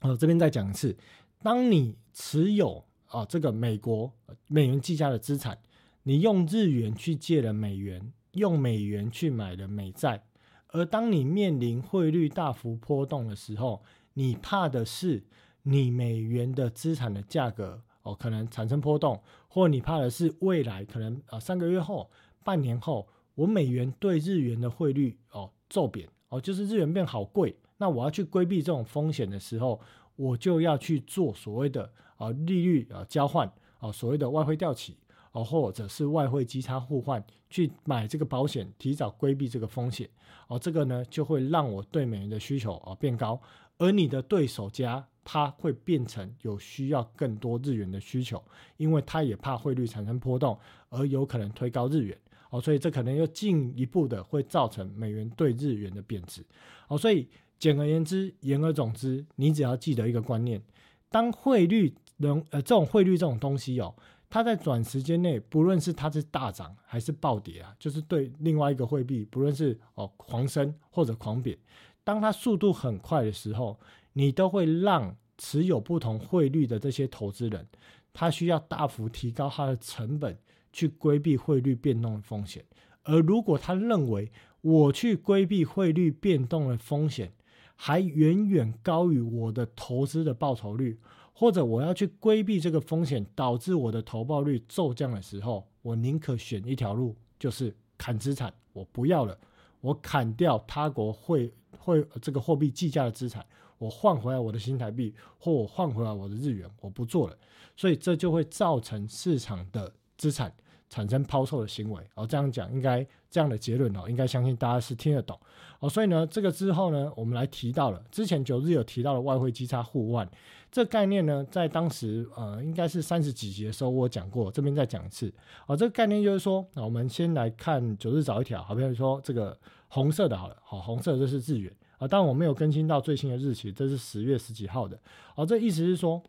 [0.00, 0.96] 呃，这边再讲一次，
[1.42, 2.84] 当你持有。
[3.08, 4.12] 啊，这个美国
[4.46, 5.58] 美元计价的资产，
[6.04, 10.24] 你用日元去借了美元，用美元去买了美债，
[10.68, 13.82] 而当你面临汇率大幅波动的时候，
[14.14, 15.24] 你怕的是
[15.62, 22.10] 你美元的资产的价格哦可能产生波动，或你怕的是未来可能啊三个月后、
[22.44, 29.80] 半年后，我美元对日元的汇率哦骤贬哦，就是日元变好贵，那我要去规避这种风险的时候，
[30.16, 34.98] 我就要去做所谓的啊利率啊交换啊所谓的外汇调起。
[35.30, 40.08] 啊，或者是外汇基差互换去买这个保险，提早规避这个风险。
[40.46, 43.38] 哦，这个呢就会让我对美元的需求啊变高，
[43.76, 48.42] 而你的对手家他会变成有需要更多日元的需求，
[48.78, 52.18] 因为他也怕汇率产生波动，而有可能推高日元。
[52.48, 56.42] 哦，所以这可能又进一步的会造成美元对日元的贬值。
[56.88, 57.28] 哦，所以
[57.58, 60.62] 简而言之，言而总之，你只要记得一个观念：
[61.10, 63.92] 当汇率能呃这种汇率这种东西哦。
[64.30, 71.56] 它在短时间内，不论是它是大涨还是暴跌啊，就是对另外一个货币，不论是哦狂升或者狂贬，
[72.04, 73.80] 当它速度很快的时候，
[74.12, 77.66] 你都会让持有不同汇率的这些投资人，
[78.12, 80.36] 他需要大幅提高他的成本
[80.74, 82.62] 去规避汇率变动的风险。
[83.04, 87.32] 而如果他认为我去规避汇率变动的风险，
[87.76, 90.98] 还远远高于我的投资的报酬率。
[91.38, 99.38] 或者我要去规避这个风险，导致我的投报率骤降的时候，我宁可选一条路，就是砍资产，我不要了，
[99.80, 103.46] 我砍掉他国汇汇这个货币计价的资产，
[103.78, 107.38] 我换回来我的新台币，或我换回来我的日元，我不做了，
[107.76, 110.52] 所以这就会造成市场的资产。
[110.90, 115.38] 产生抛售的行为，哦，这样讲应该这样的结论哦，应该相信大家是听得懂
[115.80, 115.86] 哦。
[115.86, 120.26] 所以呢，这个之后呢，我们来提到了之前九日有提到的外汇基差互换
[120.70, 125.32] 这概念呢，在当时呃应该是三十几集的时候我讲过，这边再讲一次
[125.66, 125.76] 哦。
[125.76, 135.00] 这个概念就是说，那我们先来看九日早一条，好比如说这个红色的，好了，好，红色这是日元啊，当然我没有更新到最新的日期，这是十月十几号的
[135.34, 135.44] 哦。
[135.44, 136.22] 这意思是说，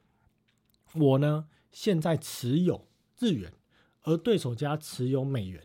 [0.96, 2.88] 我呢现在持有
[3.20, 3.52] 日元。
[4.04, 5.62] 而对手家持有美元，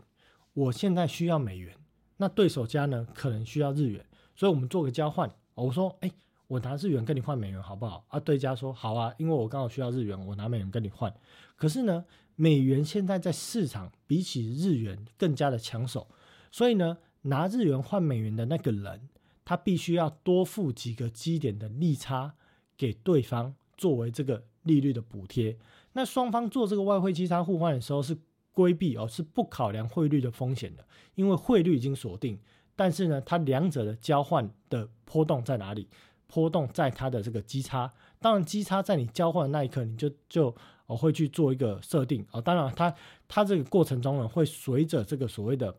[0.54, 1.72] 我现在需要美元，
[2.16, 5.30] 那对手家呢可能需要日元，所以我们做个交换。
[5.54, 6.10] 我说，哎，
[6.46, 8.04] 我拿日元跟你换美元好不好？
[8.08, 11.12] 啊，对家说好啊，因为我刚好需要日元，我拿美元跟你换。
[11.56, 12.04] 可是呢，
[12.36, 16.06] 美元现在在市场比起日元更加的抢手，
[16.50, 19.08] 所以呢，拿日元换美元的那个人，
[19.44, 22.34] 他必须要多付几个基点的利差
[22.76, 25.56] 给对方，作为这个利率的补贴。
[25.94, 28.16] 那双方做这个外汇基差互换的时候是
[28.52, 32.38] 规避哦，是不考量汇率的风险的，因为汇率已经锁定。
[32.76, 35.88] 但是呢，它两者的交换的波动在哪里？
[36.26, 37.92] 波动在它的这个基差。
[38.20, 40.54] 当然，基差在你交换的那一刻，你就就
[40.86, 42.40] 哦会去做一个设定哦。
[42.40, 42.94] 当然，它
[43.28, 45.74] 它这个过程中呢，会随着这个所谓的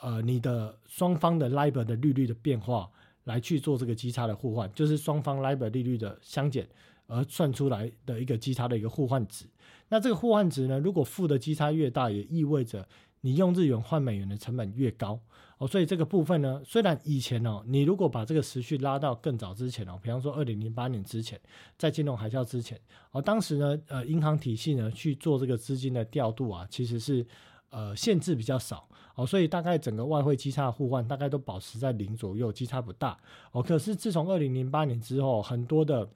[0.00, 2.90] 呃你的双方的 LIBOR 的利率的变化
[3.24, 6.68] 来去做这个基差的互换，就是双方 LIBOR 利率的相减。
[7.12, 9.44] 而算出来的一个基差的一个互换值，
[9.88, 12.88] 那这个互换值呢，如果负的基差越大，也意味着
[13.20, 15.20] 你用日元换美元的成本越高
[15.58, 15.66] 哦。
[15.66, 21.40] 所以这个部分呢，虽然以前哦，你如果把这个时序拉到更早之前哦，比方说二零零八年之前，
[21.76, 22.80] 在金融海啸之前
[23.12, 27.26] 哦，当时呢，呃，银行体系呢去做这个资金的调度啊，其实是
[27.70, 33.18] 呃限制比较少哦，所以大概整个外汇基差互换大概都保持在零左右，基差不大
[33.52, 33.62] 哦。
[33.62, 36.08] 可是自从二零零八年之后，很多的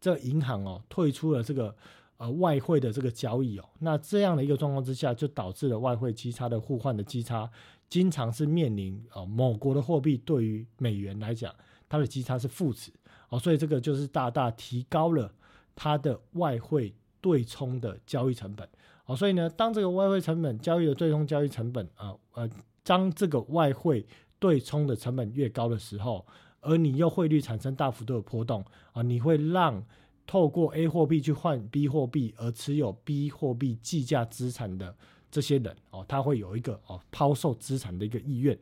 [0.00, 1.74] 这银行哦退出了这个
[2.22, 7.50] 呃外汇的这个交易哦，那这样的一个状况之下，就导致了外汇基差的互换的基差，
[7.88, 11.52] 经常是面临哦某国的货币对于美元来讲，
[11.88, 12.92] 它的基差是负值
[13.28, 15.34] 哦，所以这个就是大大提高了
[15.74, 18.68] 它的外汇对冲的交易成本
[19.06, 22.48] 哦，所以呢，当这个外汇成本交易的对冲交易成本啊呃，
[22.84, 24.06] 当这个外汇
[24.38, 26.24] 对冲的成本越高的时候。
[26.64, 29.84] 而你又汇率产生大幅度的波动啊，你会让
[30.26, 34.94] 透过 A 货币去换 B 货币而持有 B 货币计价资产的
[35.30, 38.58] 这些人哦，他会有一个哦抛售资产的一个意愿。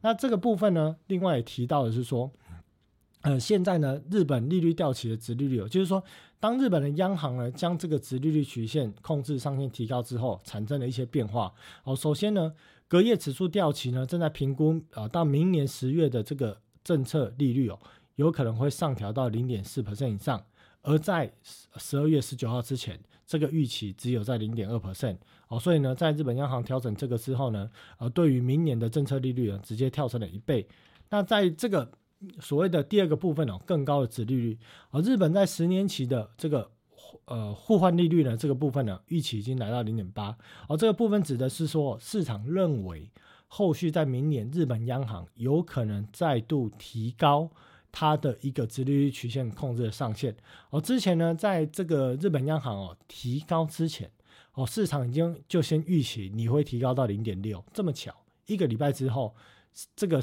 [0.00, 2.30] 那这个部分呢，另外也提到的是说，
[3.22, 6.02] 呃，现在呢，日本利率调起的值利率，就是说，
[6.38, 11.52] 当日本的央行呢将这个值利率曲线控制上限提高之后，产生了一些变化
[11.84, 11.96] 哦。
[11.96, 12.52] 首先呢，
[12.86, 16.58] 隔夜指数调起呢，正在评估啊，到明年十月的这个。
[16.84, 17.78] 政策利率哦，
[18.14, 20.42] 有可能会上调到零点四 percent 以上，
[20.88, 21.30] 而在
[21.76, 30.66] 十二月十九号之前，这个预期只有在零点二 percent 哦，所以呢，在日本央行调整这个之后呢，呃，对于明年的政策利率呢，直接跳升了一倍。
[31.10, 31.90] 那在这个
[32.40, 34.58] 所谓的第二个部分哦，更高的值利率，
[34.90, 36.70] 而日本在十年期的这个
[37.26, 40.34] 呃互换利率呢，这个部分呢，预期已经来到零点八，
[40.68, 43.10] 而这个部分指的是说市场认为。
[43.50, 47.50] 后续在明年日本央行有可能再度提高
[47.90, 50.36] 它的一个直利率曲线控制的上限。
[50.70, 54.10] 哦，之前呢，在这个日本央行哦提高之前，
[54.54, 58.14] 哦市场已经就先预期你会提高到零点六，这么巧，
[58.46, 59.34] 一个礼拜之后，
[59.94, 60.22] 这个。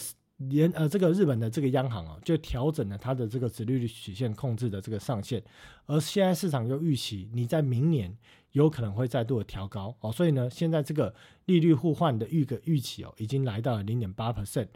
[0.49, 5.41] 连呃，这个日本的这个央行啊，就调整了它的这个殖利率曲线控制的这个上限，
[5.85, 8.13] 而现在市场又预期你在明年
[8.51, 14.67] 有可能会再度的调高哦，所以呢，现在这个利率互换的预个预期哦，已经来到了零点八 percent。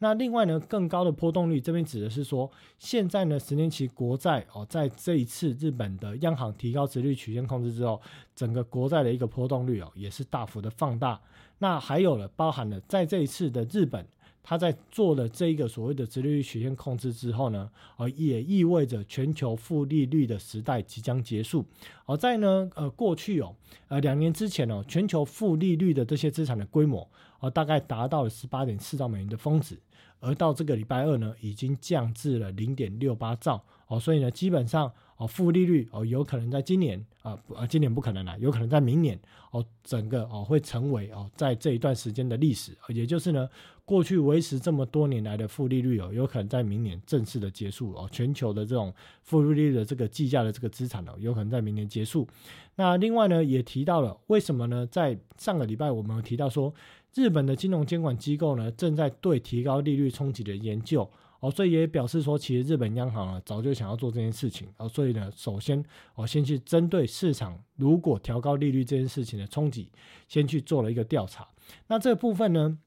[0.00, 8.00] 那另外呢，更高的波动率，这边指的是说，现在呢，十年期国债哦，在这一次日本的央行提高殖率曲线控制之后，
[8.34, 11.20] 整个国债的一个波动率哦，也是大幅的放大。
[11.58, 14.06] 那还有了，包含了在这一次的日本。
[14.40, 21.62] 它在做了这一个所谓的直率曲线控制之后呢，呃，也意味着全球负利率的时代即将结束。
[22.06, 23.54] 而在呢，呃，过去哦，
[23.88, 27.06] 呃，两年之前哦，全球负利率的这些资产的规模，
[27.40, 29.78] 呃，大概达到了十八点四兆美元的峰值，
[30.20, 33.62] 而到这个礼拜二呢，已经降至了零点六八兆。
[33.86, 39.18] 哦，所以呢，基本上哦，负利率哦，有可能在今年啊，呃，今年不可能了，有可能在明年
[39.50, 43.48] 哦，整个哦会成为哦，在这一段时间的历史，也就是呢，
[43.86, 52.28] 过去维持这么多年来的负利率哦，有可能在明年正式的结束哦，全球的这种负利率的这个计价的这个资产哦，有可能在明年结束。
[52.74, 54.86] 那另外呢，也提到了为什么呢？
[54.86, 56.72] 在上个礼拜我们提到说，
[57.14, 61.10] 日本的金融监管机构呢，正在对提高利率冲击的研究。
[61.40, 64.68] 哦，所以也表示说，其实日本央行啊早就想要做这件事情。
[64.76, 69.90] 哦，所以呢，首先我先去针对市场如果调高利率这件事情的冲击，
[70.26, 71.48] 先去做了一个调查。
[71.86, 72.78] 那这个部分呢，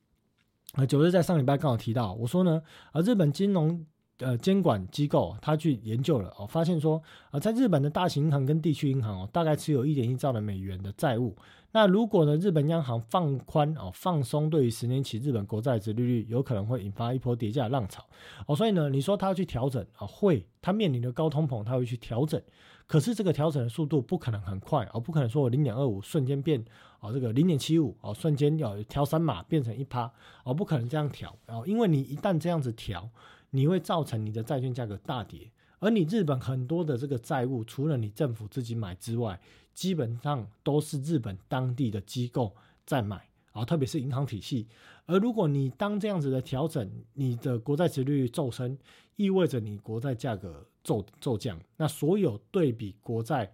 [0.73, 3.85] 啊，九日在上礼拜刚好提到，我说呢，啊，日本金融。
[4.21, 11.35] 呃，监管机构他去研究了哦，发现说啊，在日本的大型银行跟地区银行哦，大概持有一点一兆的美元的债务。
[11.73, 18.05] 那如果呢，日本央行放宽哦，放松对于十年期日本国债值利率，有可能会引发一波跌价浪潮
[18.45, 18.55] 哦。
[18.55, 22.39] 所以呢，你说他要去调整啊，会，他面临的高通膨，他会去调整。
[22.85, 26.63] 可是这个调整的速度不可能很快哦，不可能说我零点二五瞬间变
[26.99, 30.11] 哦，这个零点七五哦，瞬间要调三码变成一趴
[30.43, 33.09] 哦，不可能这样调哦，因为你一旦这样子调。
[33.51, 39.39] 你会造成你的债券价格大跌，而你日本很多的这个债务，除了你政府自己买之外，
[39.73, 44.67] 基本上都是日本当地的机构在买啊，特别是银行体系。
[45.05, 48.77] 而如果你当这样子的调整，你的国债值率骤升，
[49.17, 53.51] 意味着你国债价格骤骤降，那所有对比国债，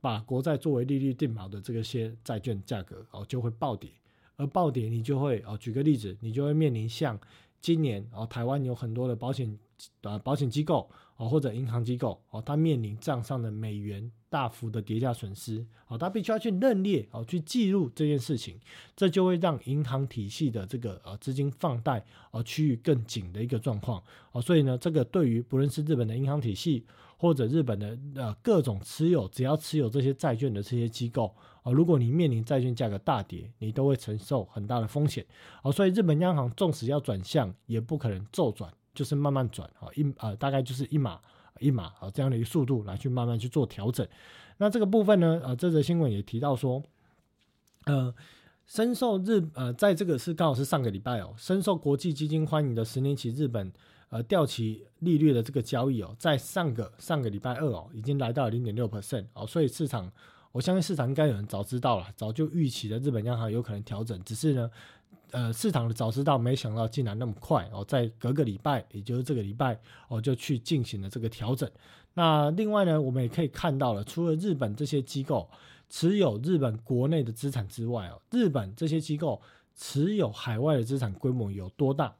[0.00, 3.90] 把国债作为利率定锚的这个些债券价格哦，就会暴跌，
[4.36, 7.20] 而暴跌你就会哦，举个例子，你就会面临像。
[7.60, 9.58] 今年哦，台湾有很多的保险
[10.02, 18.58] 呃保险机构哦，或者银行机构哦，它面临账上的美元大幅的跌价损失哦，它必须要去认列哦，去记录这件事情，
[18.94, 26.84] 这就会让银行体系的这个呃资金放贷哦趋于更紧的一个状况哦，所以呢，这个对于不论是日本的银行体系
[27.16, 31.34] 或者日本的呃各种持有只要持有这些债券的这些机构。
[31.66, 35.26] 哦，如果你面临债券价格大跌，你都会承受很大的风险。
[35.64, 39.68] 哦，所以日本央行纵使要转向，也不可能骤转，就是慢慢转。
[39.80, 41.20] 哦，一呃大概就是一码
[41.58, 44.06] 一码啊这样的一个速度来去慢慢去做调整。
[44.58, 46.80] 那这个部分呢，呃，这则新闻也提到说，
[47.86, 48.14] 呃，
[48.64, 53.72] 深受日呃在这个是刚好是上个礼拜哦，深受国际基金欢迎的十年期日本
[54.10, 60.12] 呃掉期利率的这个交易哦，在上个上个礼拜二哦，已经来到零点六 percent 哦，所以市场。
[60.56, 64.70] 我相信市场应该有人早知道了，早就预期了日本央行有可能调整，只是呢，
[65.30, 71.70] 呃，市场的早知道，没想到竟然那么快哦，在隔个礼拜，也就是这个礼拜哦，就去进行了这个调整。
[72.14, 75.46] 那另外呢，我们也可以看到了，除了日本这些机构
[75.90, 79.38] 持有日本国内的资产之外哦，日本这些机构
[79.74, 82.16] 持有海外的资产规模有多大？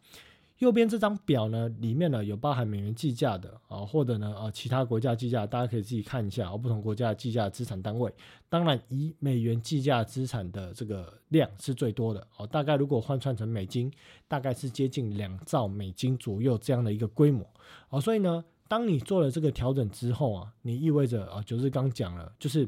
[0.59, 6.57] 右边这张表呢，里面呢有包含美元计价的啊，或者呢啊其他国家计价，大家可以自己看一下啊。
[6.57, 8.11] 不同国家计价资产单位，
[8.49, 12.47] 当然以美元计价资产的这个量是最多的哦。
[12.47, 13.93] 大概如果换算成美金，
[14.27, 17.47] 大概是接近两兆美金左右这样的一个规模
[17.91, 18.01] 哦。
[18.01, 22.67] 所以呢，当你做了这个调整之后啊，你意味着啊，就是刚讲了，就是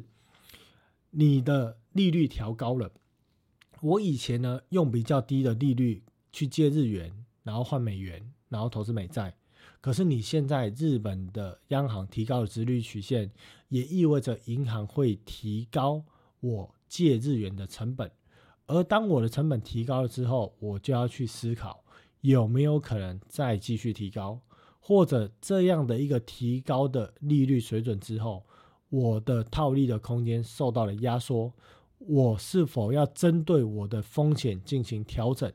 [1.10, 2.90] 你的利率调高了。
[3.80, 7.24] 我以前呢用比较低的利率去借日元。
[7.42, 9.34] 然后换美元，然后投资美债。
[9.80, 13.30] 可是你现在日本的央行提高了殖率曲线，
[13.68, 16.04] 也意味着银行会提高
[16.40, 18.10] 我借日元的成本。
[18.66, 21.82] 而当我的成本提高了之后，我就要去思考
[22.20, 24.40] 有没有可能再继续提高，
[24.80, 28.44] 或者这样的一个提高的利率水准之后，
[28.90, 31.52] 我的套利的空间受到了压缩，
[31.98, 35.50] 我是否要针对我的风险进行调整？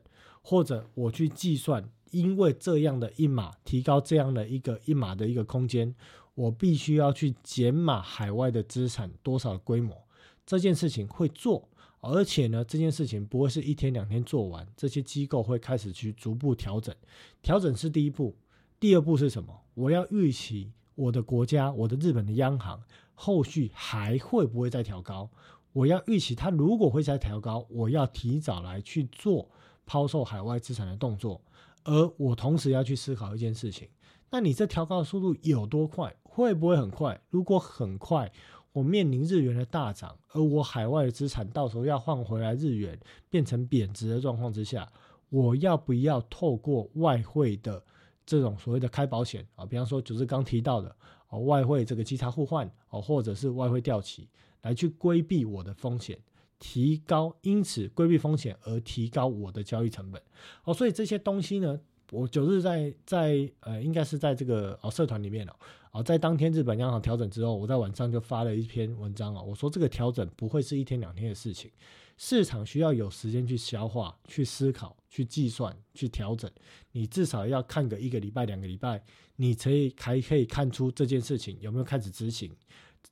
[0.46, 5.94] 或者我去计算，因为这样的一码提高这样的一个一码的一个空间，
[6.34, 9.96] 我必须要去减码海外的资产多少规模，
[10.44, 11.66] 这件事情会做，
[12.00, 16.94] 而且呢，这件事情不会是一天两天做完，这些机构会开始去逐步调整，
[17.40, 18.36] 调整是第一步，
[18.78, 19.62] 第二步是什么？
[19.72, 22.82] 我要预期我的国家，我的日本的央行
[23.14, 25.30] 后续还会不会再调高？
[25.72, 29.48] 我要预期它如果会再调高，我要提早来去做。
[29.86, 31.40] 抛售海外资产的动作，
[31.84, 33.88] 而我同时要去思考一件事情：
[34.30, 36.14] 那你这调高的速度有多快？
[36.22, 37.20] 会不会很快？
[37.30, 38.32] 如果很快，
[38.72, 42.98] 我面临日元的大涨，而我海外的资产到时候要换回来日元
[43.30, 44.90] 变成贬值的状况之下，
[45.28, 47.82] 我要不要透过外汇的
[48.26, 49.64] 这种所谓的开保险啊？
[49.64, 50.96] 比方说就是刚提到的
[51.28, 54.28] 哦，外汇这个基差互换哦，或者是外汇调期，
[54.62, 56.18] 来去规避我的风险。
[56.66, 60.20] 提高，因此规避风险而提高我的交易成本。
[60.64, 61.78] 哦，所以这些东西呢，
[62.10, 65.52] 我九日在在呃，应该是在这个哦社团里面哦，
[65.92, 71.70] 哦，在当天日本央行调整之后，我在晚上就发了一篇文章哦，我说这个调整不会是一天两天的事情，
[72.16, 76.50] 市场需要有时间去消化、去思考、去计算、去调整。
[76.92, 79.04] 你至少要看个一个礼拜、两个礼拜，
[79.36, 82.50] 你可以还可以看出这件事情有没有开始执行。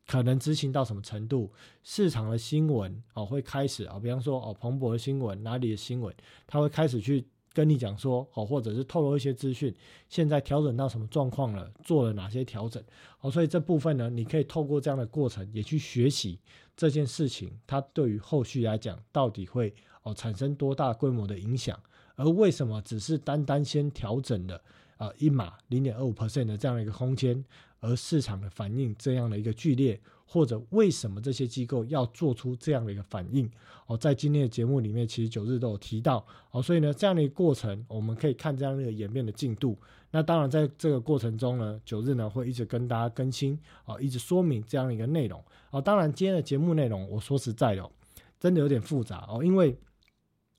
[0.06, 1.50] 可能执行到什么程度？
[1.82, 6.14] 市场的新闻哦会开始啊，比方说哦彭博的新闻，哪里的新闻，
[6.46, 9.74] 他会开始去跟你讲说哦，或者是透露一些资讯，
[10.08, 12.82] 现在调整到什么状况了，做了哪些调整
[13.20, 16.38] 哦，所以这部分呢，你可以透过这样的过程也去学习
[16.76, 21.78] 这件事情，它对于后续来讲到底会哦产生多大规模的影响，
[22.16, 24.62] 而为什么只是单单先调整了
[24.96, 27.44] 啊一码零点二五 percent 的这样的一个空间？
[27.82, 33.50] 而市场的反应这样的一个剧烈，或者为什么这些机构要做出这样的一个反应？
[33.86, 39.76] 哦，在今天的节目里面，其实九日都有提到哦，所以呢，这样的一个过程，我们可以看这样的一个演变的进度。
[40.12, 45.82] 那当然，在这个过程中呢，九日呢会一直跟大家更新哦，一直说明这样的一个内容哦。
[45.82, 47.90] 当然，今天的节目内容，我说实在的，
[48.38, 49.76] 真的有点复杂哦，因为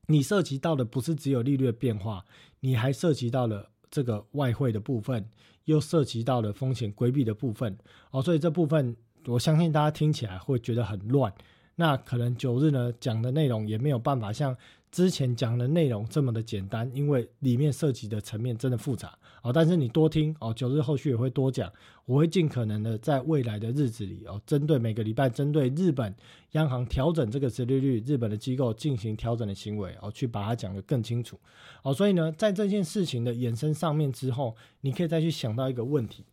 [0.07, 2.25] 你涉及到的不是只有利率的变化，
[2.59, 5.23] 你还涉及到了这个外汇的部分。
[5.65, 7.77] 又涉及到了风险规避的部分
[8.11, 8.93] 哦，所以这部分
[9.27, 11.33] 我相信大家听起来会觉得很乱。
[11.75, 14.53] 那可能九日呢讲的内容也没有办法像
[14.93, 19.51] 之前讲的内容这么的简单，因为里面涉及的层面真的复杂哦。
[19.51, 21.73] 但是你多听哦，九日后续也会多讲，
[22.05, 26.15] 我会尽可能的在未来的日子里哦，针对每个礼拜针对日本
[26.51, 31.39] 央行调整这个殖利率，日本的机构进行调整的行为哦，去把它讲得更清楚
[31.81, 31.91] 哦。
[31.91, 36.23] 所以呢，在这件事情的衍生上面之后，你可以再去想到一个问题：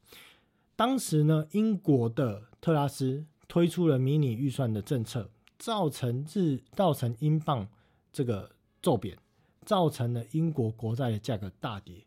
[0.77, 5.31] 当时呢，英国的特拉斯推出了迷你预算的政策。
[5.59, 7.69] 造成日造成英镑
[8.13, 8.51] 这个
[8.83, 9.17] 骤贬，
[9.65, 12.05] 造成了英国国债的价格大跌，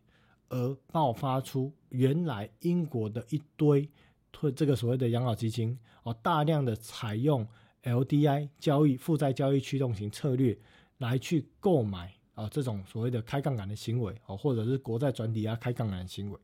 [0.48, 3.88] 而爆发出原来英国的一堆
[4.32, 7.46] 推这个所谓的养老基金哦，大量的采用
[7.82, 10.58] LDI 交易负债交易驱动型策略
[10.98, 16.38] 来去购买啊这种所谓的开杠杆的行为哦，或者是国债转抵押开杠杆的行为，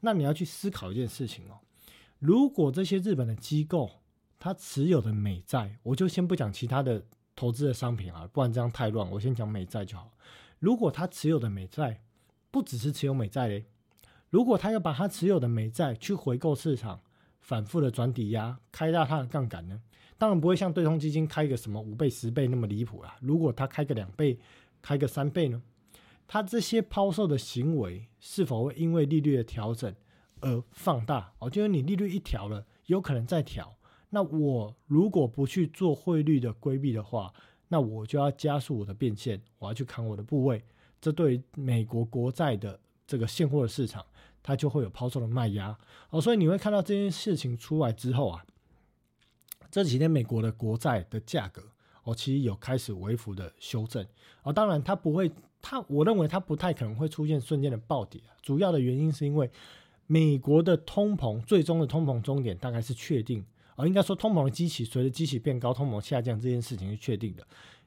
[0.00, 1.58] 那你要去思考一件事情哦，
[2.18, 3.90] 如果这些日本的机构。
[4.38, 7.02] 它持有的美债，我就先不讲其他的
[7.36, 9.08] 投资的商品啊，不然这样太乱。
[9.08, 10.10] 我先讲美债就好。
[10.58, 12.00] 如果他持有的美债
[12.50, 13.66] 不只是持有美债嘞，
[14.30, 17.02] 如果他要把他持有的美债去回购市场，
[17.40, 19.80] 反复的转抵押，开大他的杠杆呢？
[20.18, 23.16] 当然不会像对冲基金开个什么五倍、十倍那么离谱啦。
[23.20, 24.38] 如果他开个两倍、
[24.80, 25.62] 开个三倍呢？
[26.26, 29.94] 他这些抛售的行为是否会因为利率的调整
[30.40, 31.34] 而放大？
[31.38, 33.75] 哦，就是你利率一调了，有可能再调。
[34.10, 37.32] 那我如果不去做汇率的规避的话，
[37.68, 40.62] 那我就要加速我的变现，我要去扛我的部位，
[41.00, 44.06] 这对美国国债的这个现货的市场，
[44.42, 45.76] 它就会有抛售的卖压
[46.10, 46.20] 哦。
[46.20, 48.46] 所以你会看到这件事情出来之后啊，
[49.70, 51.62] 这几天美国的国债的价格
[52.04, 54.06] 哦，其实有开始微幅的修正
[54.44, 54.52] 哦。
[54.52, 55.30] 当然它不会，
[55.60, 59.50] 它我认为它不太可能会出现瞬间的暴跌，主要的原因是因为
[60.06, 63.44] 美国的通膨最终的通膨终点大概是确定。
[63.76, 67.46] 而应该说，通膨的机器随着机器变高，通膨下降这件事情是确定的。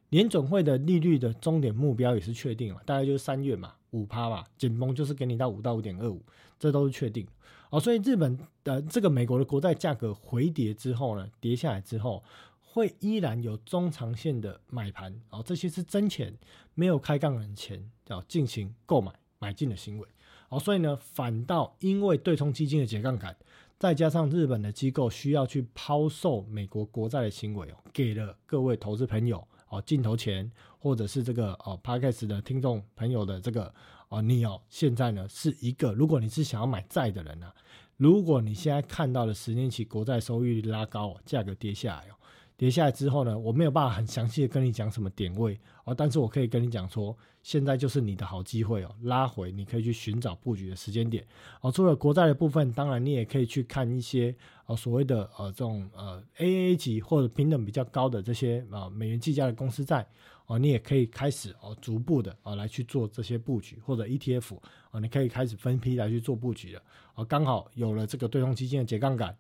[0.09, 6.19] 联总会的利率的终点目标也是确定了，大概就是三月嘛，五趴嘛，紧绷就是给你到五到五点二五，
[6.57, 7.27] 这都是确定。
[7.69, 12.23] 哦，所以日本的这个美国的国债价格回跌之后呢，跌下来之后，
[12.59, 16.35] 会依然有中长线的买盘，哦，这些是真钱，
[16.73, 20.07] 没有开杠杆钱，要进行购买买进的行为。
[20.49, 23.37] 哦，所以呢，反倒因为对冲基金的解杠杆。
[23.79, 33.73] 再加上日本的机构需要去抛售美国国债的行为哦，给了各位投资朋友哦镜头前，或者是这个哦 Podcast 的听众朋友的这个
[34.09, 37.49] 哦你哦，现在呢是一个，如果你是想要买债的人呢，
[37.95, 42.18] 如果你现在看到了十年期国债收益率拉高，价格跌下来哦。
[42.59, 51.25] 跌下来之后呢，我没有办法很详细的跟你讲什么点位哦，但是我可以跟你讲说，现在就是你的好机会哦，拉回你可以去寻找布局的时间点
[51.61, 51.71] 哦。
[51.71, 54.35] 除了国债的部分，当然你也可以去看一些
[54.65, 60.05] 呃所谓的呃这种呃 AAA 级或者平等比较高的这些啊美元计价的公司债
[60.47, 64.57] 哦，你也可以开始哦逐步的哦来去做这些布局或者 ETF
[64.91, 66.81] 哦，你可以开始分批来去做布局了
[67.15, 69.33] 哦，刚好有了这个对冲基金的解杠杆。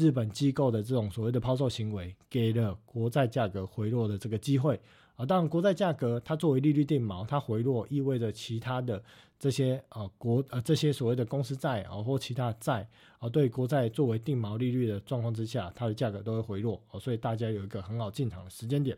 [0.00, 4.80] 日本机构的这种所谓的抛售行为，给了国债价格回落的这个机会
[5.14, 5.26] 啊。
[5.26, 9.02] 当然，国债价格它作为利率定锚，它回落意味着其他的
[9.38, 12.88] 这些啊国呃这些所谓的公司债啊或其他债
[13.18, 16.98] 啊，对国债作为定锚利率的状况之下，它的价格都会回落哦。
[16.98, 18.96] 所以大家有一个很好进场的时间点。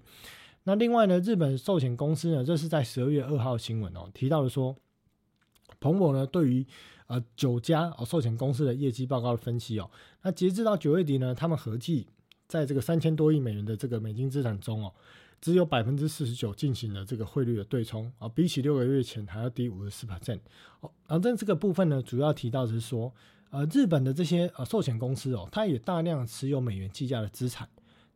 [0.63, 4.77] 那另外呢，日本寿险公司呢，这是在十二月二号新闻哦提到了说，
[5.81, 6.65] 彭博呢对于。
[7.13, 9.91] 呃，九家哦寿险公司的业绩报告的分析哦，
[10.23, 12.07] 那截至到九月底呢，他们合计
[12.49, 14.91] 在这个三千多亿美元的这个美金资产中哦，
[15.39, 20.41] 只有百分之四十九进行了这个汇率的对冲啊，比起六个月前还要低五十四 percent
[20.81, 20.91] 哦。
[21.07, 23.13] 然后在这个部分呢，主要提到的是说，
[23.51, 27.69] 呃，日本的这些呃寿险公司哦，它也大量持有美元计价的资产。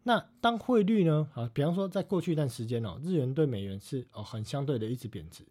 [0.05, 5.45] 那当汇率呢啊，比方说在过去一段时间哦，日元对美元是哦很相对的一直贬值。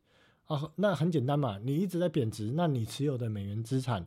[0.45, 4.05] 啊，那很简单嘛，你一直在贬值，那你持有的美元资产，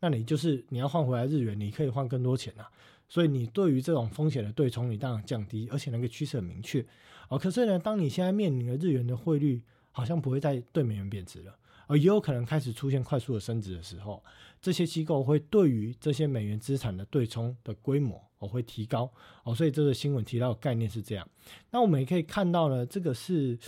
[0.00, 2.68] 那你就是你要换回来日元，你可以换更多钱啊。
[3.08, 6.84] 所以你对于这种风险的对冲，你当然降低，而且那个趋势很明确。
[7.30, 14.22] 哦，可是呢，当你现在面临的日元的汇率好像不会再对美元贬值了，而也有可能开始出现快速的升值的时候，
[14.60, 19.10] 这些机构会对于这些美元资产的对冲的规模，哦会提高。
[19.42, 21.26] 哦，所以这个新闻提到的概念是这样。
[21.70, 23.58] 那我们也可以看到呢，这个是。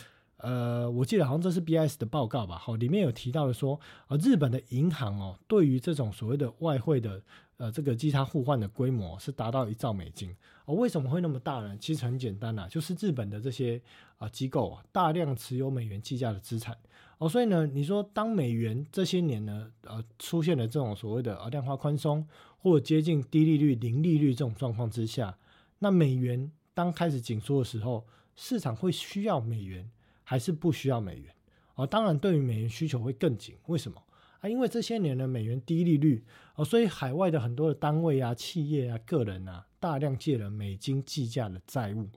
[0.43, 2.57] 呃，我记得好像这是 BIS 的报告吧？
[2.57, 3.79] 好，里面有提到的说，
[4.09, 7.23] 呃，日本的银行哦，对于这种所谓的外汇的
[7.59, 10.35] 呃这个基差互换的规模是达到一兆美金。
[10.65, 11.77] 哦，为什么会那么大呢？
[11.79, 13.81] 其实很简单呐，就是日本的这些
[14.17, 16.77] 啊机构啊大量持有美元计价的资产。
[17.19, 22.27] 哦，所以呢，你说当美元这些年呢，呃，出现了这种所谓的呃量化宽松
[22.57, 25.37] 或者接近低利率、零利率这种状况之下，
[25.81, 29.91] 那美元当开始紧缩的时候，市场会需要美元。
[30.31, 31.35] 还是不需要美元
[31.75, 34.01] 啊，当然对于美元需求会更紧，为什么
[34.39, 34.49] 啊？
[34.49, 36.25] 因为这些年的美元低利率
[36.55, 42.09] 啊，所以海外的很多的单位啊、企业啊、个人啊，大量借了美金计价的债务，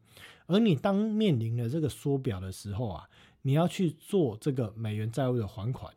[0.45, 3.09] 而你当面临了这个缩表的时候啊，
[3.41, 5.91] 你要去做这个美元债务的还款，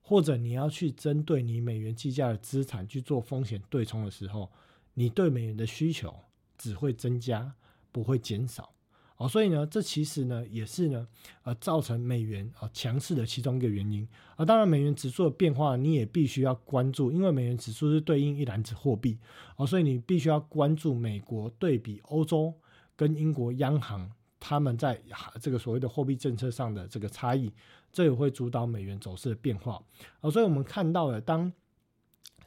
[0.00, 4.50] 或者你要去针对你美元计价的资产去做风险对冲的时候，
[4.94, 6.14] 你对美元的需求
[6.56, 7.52] 只会增加，
[7.92, 8.72] 不会减少。
[9.18, 11.06] 哦，所以呢，这其实呢也是呢，
[11.42, 14.44] 呃，造成美元啊强势的其中一个原因啊。
[14.44, 19.18] 当然，美元指数的变化你也必须要关注，因为美元指数是对应一篮子货币
[19.56, 22.54] 哦，所以你必须要关注美国对比欧洲
[22.96, 24.10] 跟英国央行
[24.40, 25.00] 他们在
[25.40, 27.52] 这个所谓的货币政策上的这个差异，
[27.92, 29.82] 这也会主导美元走势的变化
[30.20, 30.30] 啊。
[30.30, 31.52] 所以我们看到了当。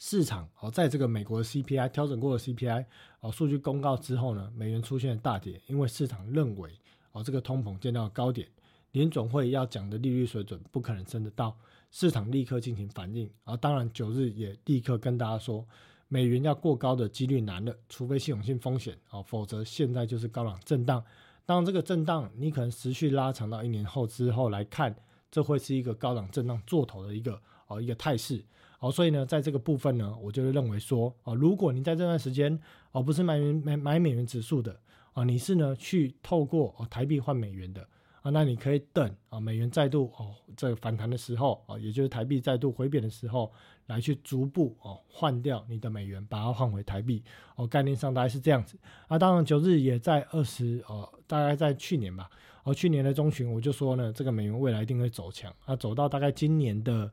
[0.04, 2.84] 市场哦，在这个美国的 CPI 调整过的 CPI
[3.20, 6.72] 哦数据公告之后呢，美元出现大跌，因为市场认为
[7.12, 8.48] 哦这个通膨见到高点，
[8.94, 11.56] 联总会要讲的利率水准不可能升得到，
[11.92, 13.56] 市场立刻进行反应啊。
[13.56, 15.64] 当然九日也立刻跟大家说，
[16.08, 21.06] 美元要过高的几率难了，除非系统性风险哦，否则现在就是高档震荡。
[21.46, 24.96] 当这个震荡你可能持续拉长到一年后之后来看，
[25.30, 28.44] 这会是一个高档震荡做头的一个哦一个态势。
[28.82, 32.60] 哦，所以呢，在这个部分呢，我就认为说，哦，如果你在这段时间，
[32.92, 34.76] 哦，不是买买买美元指数的，
[35.14, 37.88] 啊，你是呢去透过哦台币换美元的，
[38.24, 43.52] 啊，那你可以等啊美元再度哦这个反弹的时候，啊，也就是台币再度回贬的时候，
[43.86, 47.24] 来去逐步哦换掉你的美元，把它换回台币，
[47.58, 48.80] 哦，概念上大概是这样子。
[49.08, 52.28] 啊，当然九日也在二十，呃，大概在去年吧，
[52.64, 57.12] 哦，去年的中旬我就说呢，这个美元未来一定会走强，啊，走到大概今年的。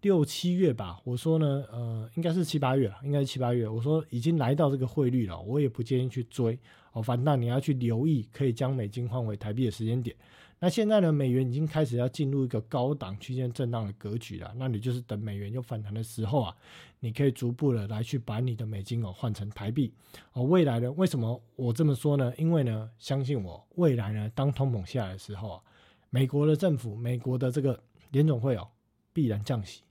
[0.00, 3.68] 六七月吧，我说呢，呃，应该是七八月了，应该是七八月。
[3.68, 6.58] 我说已经来到这个汇率了，我也不建议去追
[6.92, 7.02] 哦。
[7.02, 10.14] 反正你要去留意可以将美金换回台币的时间点。
[10.60, 14.52] 那现在呢，美元已经开始要进入一个高档区间震荡的格局了。
[14.56, 16.56] 那你就是等美元有反弹的时候啊，
[17.00, 19.92] 你可以逐步的来去把你的美金哦换成台币
[20.32, 20.42] 哦。
[20.44, 22.32] 未来呢，为什么我这么说呢？
[22.36, 25.62] 因为呢，相信我，未来呢，当通膨下来的时候啊，
[26.10, 27.80] 美国的政府、美国的这个
[28.10, 28.68] 联总会哦，
[29.12, 29.82] 必然降息。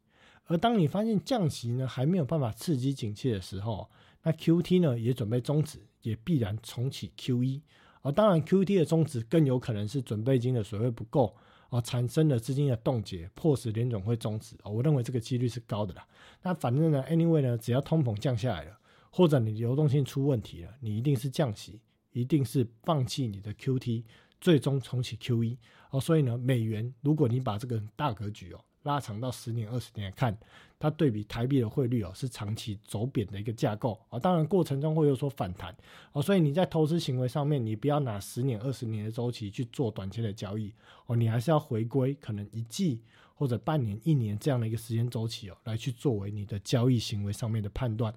[0.48, 3.90] 而当你发现降息呢还没有办法刺激景气的时候，
[4.24, 7.62] 那 Q T 呢也准备终止，也必然重启 Q E
[8.02, 11.36] 而，当然 QT 的终止更有可能是准备金的水位不够
[11.70, 14.70] 啊，产生了资金的冻结，迫使联总会终止啊。
[14.70, 16.08] 我认为这个几率是高的啦。
[16.42, 18.80] 那反正呢，anyway 呢，只要通膨降下来了，
[19.10, 21.82] 或者你流动性出问题了，你一定是降息，
[22.14, 24.06] 一定是放弃你的 QT，
[24.40, 25.58] 最终重启 QE
[25.90, 26.00] 哦。
[26.00, 28.64] 所以呢，美元如果你把这个大格局哦。
[28.84, 30.38] 拉长到十年、二十年来看，
[30.80, 34.18] 它对比台币的汇率哦，是长期走贬的一个架构啊。
[34.18, 35.76] 当然过程中会有所反弹
[36.14, 40.74] 哦，所以你在投资行为上面，你不要拿十年、二十年的周期去做短期的交易
[41.06, 43.02] 哦，你还是要回归可能一季
[43.34, 48.14] 或者半年、一年这样的一个时间周期哦，来去作为你的交易行为上面的判断。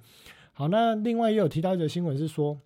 [0.53, 2.61] 好，那另外也有提到一个新闻是说。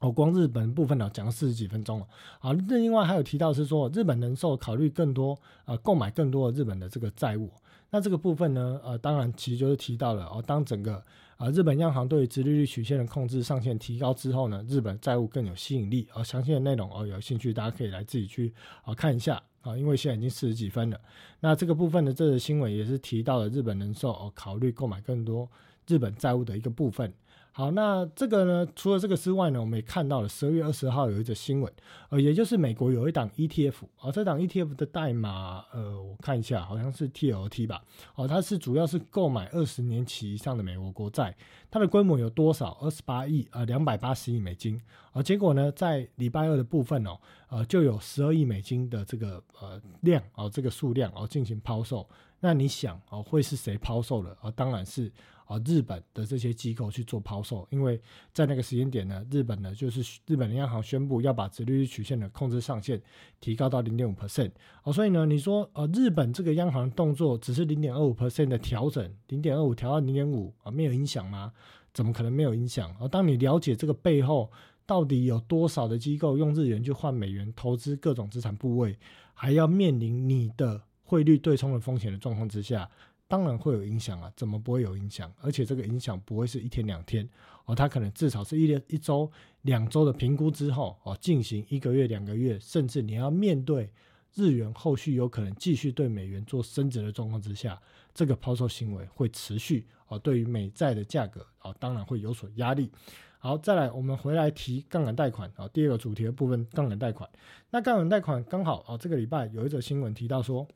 [0.00, 2.06] 哦，光日本部分呢讲了四十几分钟了。
[2.40, 7.50] 啊，另外还有提到是说，日本人寿考虑更多呃购买更多的日本的这个债务。
[7.90, 11.02] 那这个部分呢，呃，当然其实就是提到了哦，当整个
[11.38, 16.06] 啊日本央行对于殖利率曲线的控制上限提高之后呢，日本债务更有吸引力。
[16.12, 18.52] 而详细的内容哦，有兴趣大家可以来自己去
[18.84, 21.00] 啊看一下啊，因为现在已经四十几分了。
[21.40, 25.48] 那这个部分的这个新闻也是提到了日本人寿哦考虑购买更多
[25.86, 27.10] 日本债务的一个部分。
[27.58, 28.68] 好，那这个呢？
[28.76, 31.72] 除了这个之外呢，我们也看到了十二月二十号有一则新闻，
[32.08, 37.82] 呃，也就是美国有一档 ETF，啊，这档 ETF 的代码，呃，我看一下，好像是 TLT 吧，
[38.14, 41.36] 哦，它是主要是购买二十年期以上的美国国债，
[41.68, 42.78] 它的规模有多少？
[42.80, 44.80] 二十八亿，呃，两百八十亿美金，
[45.10, 54.38] 啊，结果呢，在礼拜二的部分哦，呃，就有十二亿美金的这个呃量，哦，这个数量哦进行抛售，那你想哦，会是谁抛售了？
[54.40, 55.10] 啊，当然是。
[55.48, 57.98] 啊，日本的这些机构去做抛售，因为
[58.34, 63.00] 在那个时间点呢，日本呢就是日本央行宣布要把殖利率曲线的控制上限
[63.40, 64.50] 提高到零点五 percent。
[64.82, 71.50] 哦，所以呢，你说呃，日本这个央行动作只是零点二五 percent 的调整，零点二五调到零点五啊，没有影响吗？
[71.94, 72.94] 怎么可能没有影响？
[73.00, 74.52] 而当你了解这个背后
[74.84, 78.94] 到底有多少的机构用日元去换美元投资各种资产部位，
[79.32, 82.88] 还要面临你的汇率对冲的风险的状况之下。
[83.28, 85.30] 当然会有影响啊，怎么不会有影响？
[85.42, 87.28] 而且这个影响不会是一天两天
[87.66, 89.30] 哦，它可能至少是一连一周、
[89.62, 93.92] 两周的评估之后哦，进行一个月、两个月，甚至你要面对
[94.34, 97.78] 日元后续有可能继续对美元做升值的状况之下，
[98.14, 102.90] 这个抛售行为会持续哦，对于美债的价格啊，当然会有所压力。
[103.38, 107.28] 好，再来我们回来提杠杆贷款啊，第二个主题的部分，杠杆贷款。
[107.70, 110.66] 那杠杆贷款刚好啊，这个礼拜有一则新闻提到说。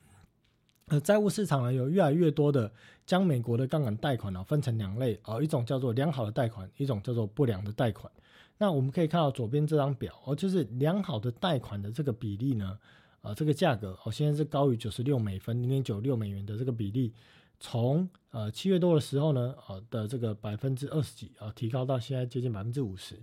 [0.89, 2.71] 呃，债务市场呢有越来越多的
[3.07, 8.13] 将美国的杠杆贷款呢分成两类啊，一种叫做良好的贷款，一种叫做不良的贷款。
[8.59, 12.79] 那我们可以看到左边这张表哦，就是良好的贷款的这个比例呢，
[13.23, 17.15] 呃，这个价格哦，现在是高于九十六美分，零点九六美元的这个比例，
[17.59, 23.17] 从呃七月多的时候呢，呃的这个百分之二十几啊，提高到现在接近百分之五十。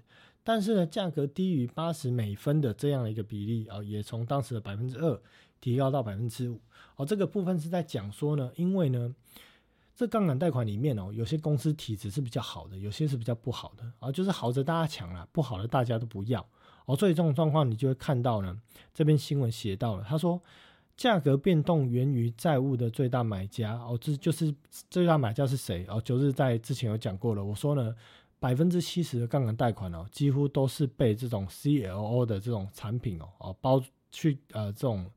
[0.44, 5.22] 但是呢，价格低于八十美分的这样的一个比例啊，也从当时的百分之二。
[5.62, 6.58] 提高到百分之五，
[7.00, 9.16] 哦，这个部分是在讲说呢，因为呢，
[9.96, 16.46] 这杠杆贷款里面哦，有些公司体质是比较好的，有些是比较不好的，啊，就是好的大家抢了，不好的大家都不要，
[16.86, 18.54] 哦，所以这种状况你就会看到呢，
[18.94, 20.42] 这篇新闻写到了，他说
[20.98, 24.54] 价格变动源于债务的最大买家，哦，这就是
[24.90, 25.86] 最大买家是谁？
[25.88, 27.96] 哦，就是在之前有讲过了，我说呢，
[28.42, 33.82] 百分之七十的杠杆贷款哦，几乎都是被这种 CLO 的这种产品哦，哦包
[34.12, 35.10] 去呃这种。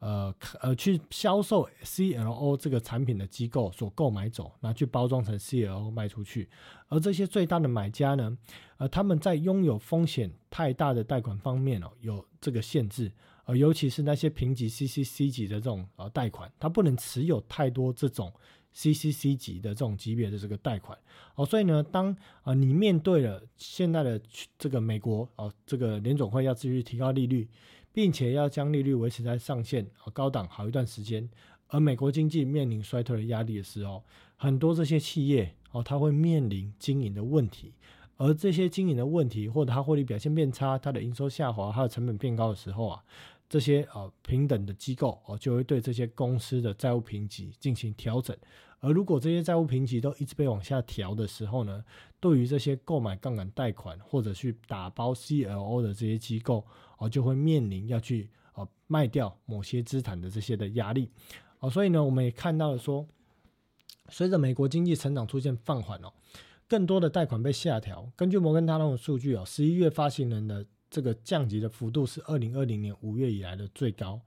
[0.00, 6.48] 呃，呃，去销售 CLO 这个产品的机构所购买走，拿去包装成 CLO 卖出去。
[6.88, 8.36] 而这些最大的买家呢，
[8.78, 13.12] 呃，他们在拥有风险太大的贷款方面哦，有这个限制。
[13.44, 18.32] 呃，尤其是那些评级 CCC 级的这种呃贷款，它不能持有太多这种
[18.74, 20.96] CCC 级的这种级别的这个贷款。
[21.34, 24.18] 哦，所以呢，当啊你面对了现在的
[24.58, 27.46] 这个美国哦，这个联总会要继续提高利率。
[27.92, 31.28] 并且要将利率维持在上限和高档好一段时间，
[31.68, 34.02] 而美国经济面临衰退的压力的时候，
[34.36, 37.72] 很多这些企业哦，它会面临经营的问题，
[38.16, 43.02] 而这些经营的问题或者它获利表现变差，它的营收下滑，它的成本变高的时候啊，
[43.48, 48.36] 这些呃平等的机构哦，就会对这些公司的债务评级进行调整。
[48.82, 51.84] 而如果这些债务评级都一直被往下调的时候呢，
[52.18, 56.64] 对于这些购买杠杆贷款或者去打包 CLO 的这些机构
[57.00, 61.10] 哦，就会面临要去哦卖掉某些资产的这些的压力
[61.58, 61.70] 哦。
[61.70, 63.06] 所以呢，我们也看到了说，
[64.10, 66.12] 随着美国经济成长出现放缓哦，
[66.68, 68.12] 更多的贷款被下调。
[68.14, 74.20] 根据摩根大通的数据哦，十一月发行人的这个降级的幅度是二零二零年五月以来的最高。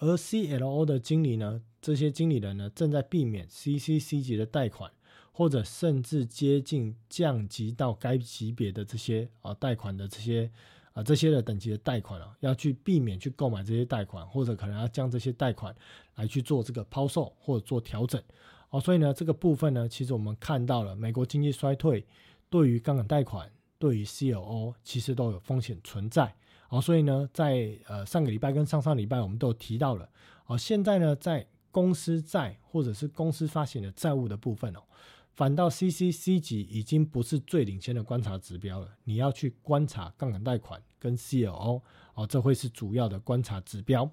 [0.00, 4.92] 而 CLO 的经理呢，这些经理人呢，正在避免 CCC 级的贷款，
[5.32, 10.52] 或者甚至接近降级到该级别的这些啊贷款的这些
[10.98, 15.72] 啊这些的等级的贷款啊，要去避免去购买这些贷款，或者可能要将这些贷款
[16.16, 18.20] 来去做这个抛售或者做调整。
[18.70, 22.04] 哦，所以呢，这个部分呢，其实我们看到了美国经济衰退
[22.50, 26.34] 对于杠杆贷款、对于 CLO 其实都有风险存在。
[26.68, 30.08] 哦，所以呢，在呃上个礼拜跟上上礼拜我们都有提到了。
[30.46, 34.80] 哦，现在呢，在公司债或者是公司发行的债务的部分哦，
[35.38, 38.88] 反倒 CCC 级已经不是最领先的观察指标了。
[39.04, 41.80] 你要去观察杠杆贷款跟 CLO
[42.14, 44.10] 哦，这会是主要的观察指标。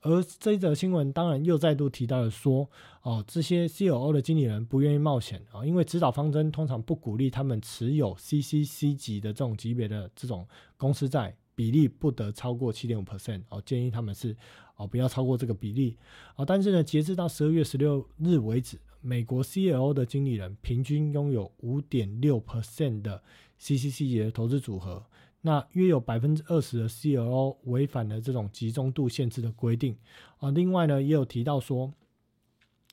[0.00, 2.68] 而这一则新闻当然又再度提到了说，
[3.02, 10.44] 哦，这些 CLO 的经理人不愿意冒险啊，因为指导方针通常不鼓励他们持有 CCC 级的这种级别的这种
[10.76, 14.36] 公司债，比例不得超过七点五 percent 哦，建议他们是
[14.74, 15.96] 哦不要超过这个比例
[16.34, 16.44] 哦。
[16.44, 23.22] 但是呢，截至到十二月十六日为止，美国 CLO 的经理人平均拥有五点六 percent 的
[23.60, 25.04] CCC 级的投资组合。
[25.42, 29.94] 那约有百分之二十的 CLO 违反了这种集中度限制的规定
[30.38, 30.50] 啊。
[30.50, 31.92] 另外呢，也有提到说，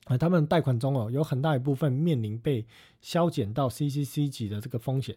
[0.06, 2.66] 啊，他们贷款中哦，有很大一部分面临被
[3.02, 5.16] 削减到 CCC 级的这个风险。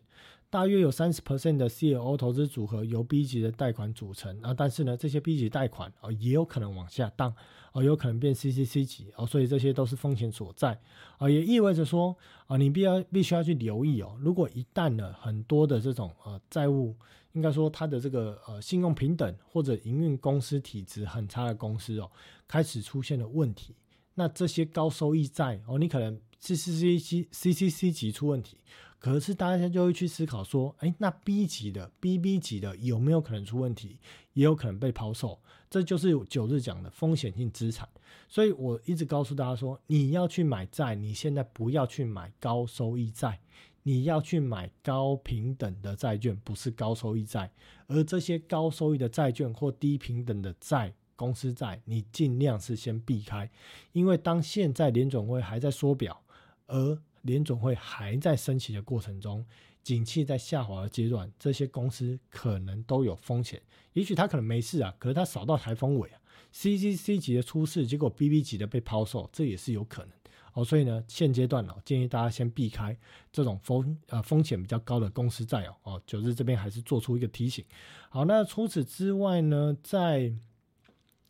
[0.51, 7.35] 大约有三十 percent 的 CLO 投资组合由 B 级的贷款组成啊，但是呢，这些 B 级贷款啊，也有可能往下荡
[7.72, 10.78] 哦，有可能变 CCC 级哦，所以这些都是风险所在
[11.18, 12.16] 啊，也意味着说
[12.47, 16.95] 啊，你必要必须要去留意哦，如果一旦呢，很多的这种呃债务。
[17.32, 22.09] 应该说，它的这个呃信用平等或者营运公司体质很差的公司哦，
[22.47, 23.74] 开始出现了问题。
[24.15, 28.59] 那这些高收益债哦，你可能 C C C C C C C 级出问题，
[28.99, 33.99] 可是大家就会去思考说，哎，那 B 级的 B B 级的有没有可能出问题？
[34.33, 35.39] 也有可能被抛售。
[35.71, 37.89] 这就是九日讲的风险性资产。
[38.29, 43.41] 所以我一直告诉大家说，你要去买债，你现在不要去买高收益债。
[43.87, 47.53] 你要去买高平等的债券，不是高收益债，
[47.87, 53.51] 而这些高收益的债券或低平等的债、公司债，你尽量是先避开，
[53.93, 56.21] 因为当现在联总会还在缩表，
[56.67, 59.45] 而联总会还在升息的过程中，
[59.83, 63.61] 景气在下滑的阶段，这些公司可能都有风险。
[63.93, 66.21] 也许他可能没事啊，可是他扫到台风尾啊
[66.53, 70.11] ，C C C 级的出事，结果 B B 级的被抛售，这也是有可能。
[70.55, 72.97] 哦，所以呢，现阶段哦，建议大家先避开
[73.33, 75.75] 这种风呃风险比较高的公司债哦。
[75.83, 77.65] 哦，九日这边还是做出一个提醒。
[78.09, 80.33] 好，那除此之外呢，在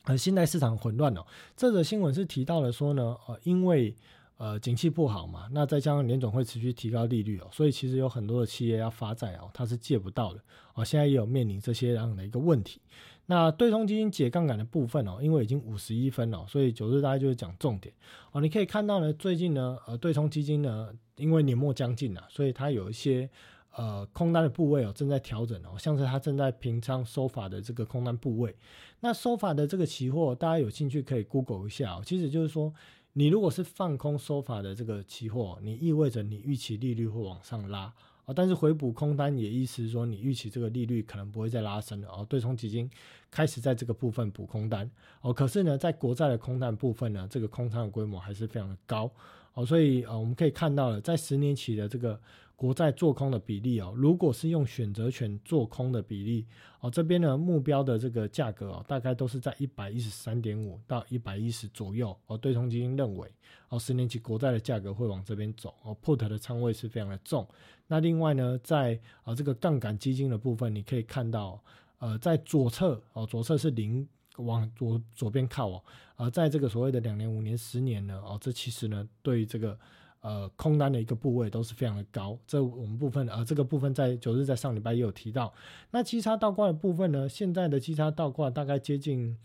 [0.04, 1.24] 呃现在市场混乱哦，
[1.56, 3.94] 这则新闻是提到了说呢，呃，因为
[4.36, 10.40] 呃景气不好嘛，那再加上联总会持续提高利率哦，所以其实有很多的企业要发债哦，它是借不到的
[10.74, 12.80] 哦，现在也有面临这些样的一个问题。
[13.26, 17.94] 那对冲基金解杠杆的部分哦，因为已经五十一分了，所以九日大家就是讲重点
[18.32, 18.40] 哦。
[18.42, 23.30] 你可以看到呢，最近呢，呃，对冲基金呢，因为年末将近了，所以它有一些
[23.76, 28.54] 呃空单的部位哦正在调整哦，像是它正在平仓收法的这个空单部位。
[29.00, 32.02] 那收法的这个期货，大家有兴趣可以 Google 一下哦。
[32.04, 32.72] 其实就是说，
[33.12, 37.92] 你如果是放空收法的这个期货，你意味着你预期利率会往上拉。
[38.24, 42.24] 啊，但是回补空单也意思是说，你预期这个利率可能不会再拉升了哦。
[42.26, 42.90] 对冲基金
[43.30, 49.10] 开始在这个部分补空单哦，可是呢，在国债的空单部分呢，这个空仓的规模还是非常的高
[49.54, 52.20] 哦，所以呃，我们可以看到了，在十年期的这个。
[52.56, 56.46] 国债做空的比例哦，如果是用选择权做空的比例
[56.78, 62.38] 哦，这边呢目标的这个价格哦，大概都是在一百一十三点五到一百一十左右哦。
[62.38, 63.28] 对冲基金认为
[63.70, 67.46] 哦，十年期国债的价格会往这边走哦，put 的仓位是非常的重。
[67.88, 71.60] 那另外呢，在啊这个杠杆基金的部分，你可以看到
[71.98, 75.82] 呃，在左侧哦，左侧是零往左左边靠哦，
[76.16, 79.78] 而在这个所谓的两年、五年、十年呢哦，这其实呢对于这个。
[80.26, 85.52] 呃，空单的一个部位都是非常的高，这我们部分呃，这个部分在九日在上礼拜也有提到。
[85.90, 89.36] 那基差倒挂的部分呢，现在的基差倒挂大概接近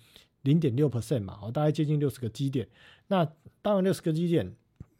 [0.44, 2.66] 零点六 percent 嘛，哦，大概接近六十个基点。
[3.08, 3.30] 那
[3.62, 4.56] 当然六十个基点，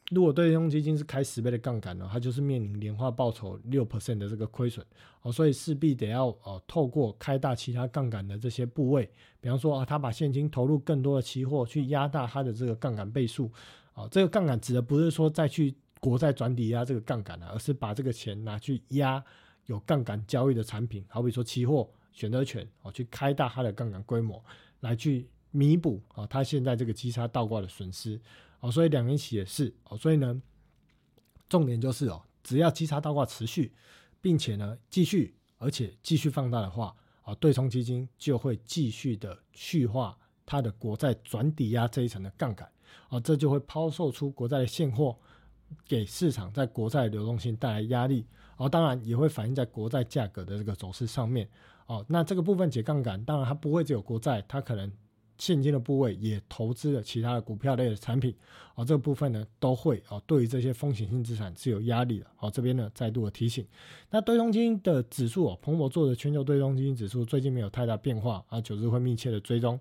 [0.10, 4.84] 如果对冲基金是开十倍的杠杆呢，它就是面临年化报酬六 percent 的这个亏损
[5.22, 9.08] 哦，所以势必得要呃透过开大其他杠杆的这些部位，
[9.40, 13.52] 比方说啊，他把现金投入更多的期货去压大它的这个杠杆倍数。
[13.94, 19.24] 哦，这个杠杆指的不是说再去国债转抵押这个杠杆了，而是把这个钱拿去压
[19.66, 24.44] 有杠杆交易的产品，好比说期货、选择权，哦，去开大它的杠杆规模，
[24.80, 28.20] 来去弥补啊，它现在这个基差倒挂的损失。
[28.60, 30.42] 哦，所以两年期也是哦，所以呢，
[31.48, 33.74] 重点就是哦，只要基差倒挂持续，
[34.22, 42.70] 并且呢继续，而且继续放大的话，啊，对冲基金就会继续的去化它的国债转抵押这一层的杠杆。
[43.08, 45.18] 啊，这就会抛售出国债的现货，
[45.88, 48.26] 给市场在国债流动性带来压力
[48.58, 51.50] 哦，当然也会反映在国债价格的这个走势上面
[51.88, 52.06] 哦。
[52.08, 54.92] 那这个部分解杠杆，当然它不会只有国债，它可能
[55.40, 58.36] 现金的部位也投资了其他的股票类的产品
[58.76, 58.86] 哦。
[58.86, 62.28] 这个部分呢都会哦，对于这些风险性资产是有压力的。
[62.36, 63.66] 好，这边呢再度的提醒，
[64.12, 69.80] 那对冲基金的指数哦，彭博做的全球对冲基金指数最近没有太大变化啊，九日会密切的追踪。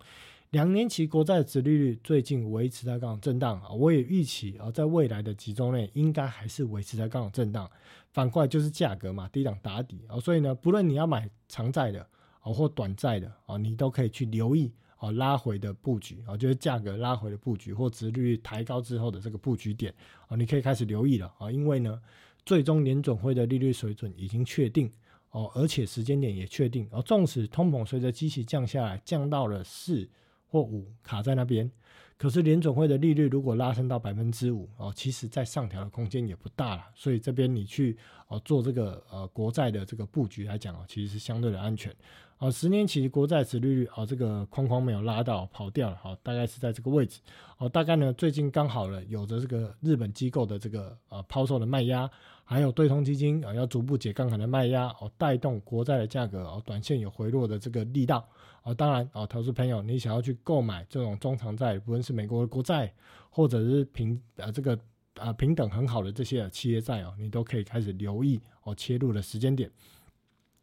[0.51, 7.71] 两年期国债殖利率最近维持在杠震荡啊，我也预期啊，在未来的几周内应该还是维持在杠震荡。
[8.13, 12.01] 反过来就是价格嘛，低档打底啊，所以呢，不论你要买长债的
[12.41, 19.93] 啊或短债的啊，你都可以去留意啊拉回的布局啊，就是价格拉回的布局或值率抬高之后的这个布局点
[20.27, 22.01] 啊，你可以开始留意了啊，因为呢，
[22.45, 24.93] 最终联准会的利率水准已经确定
[25.31, 30.09] 哦，而且时间点也确定哦，纵使通膨随着机器降下来，降到了四。
[30.51, 31.71] 或五卡在那边，
[32.17, 41.95] 可是联总会的利率如果拉升到百分之五哦，其实再上调的空间也不大了，所以这边你去哦做这个呃国债的这个布局来讲哦，其实是相对的安全。
[42.39, 47.21] 啊，十年期国债殖利率啊，这个框框没有拉到，跑掉了，好，大概是在这个位置。
[47.57, 52.09] 哦，大概呢，最近刚好了，有着这个日本机构的这个呃抛售的卖压，
[52.45, 58.25] 还有对冲基金啊要逐步解杠杆的卖压，哦，带动国债的价格哦，短线有回落的这个力道。
[58.63, 62.93] 哦，当然哦，投资朋友，你想要去购买这种中长债，不论是美国的国债，
[63.31, 64.79] 或者是平呃这个
[65.17, 69.69] 啊平等很好的这些企业债哦，你都可以开始留意哦切入的时间点。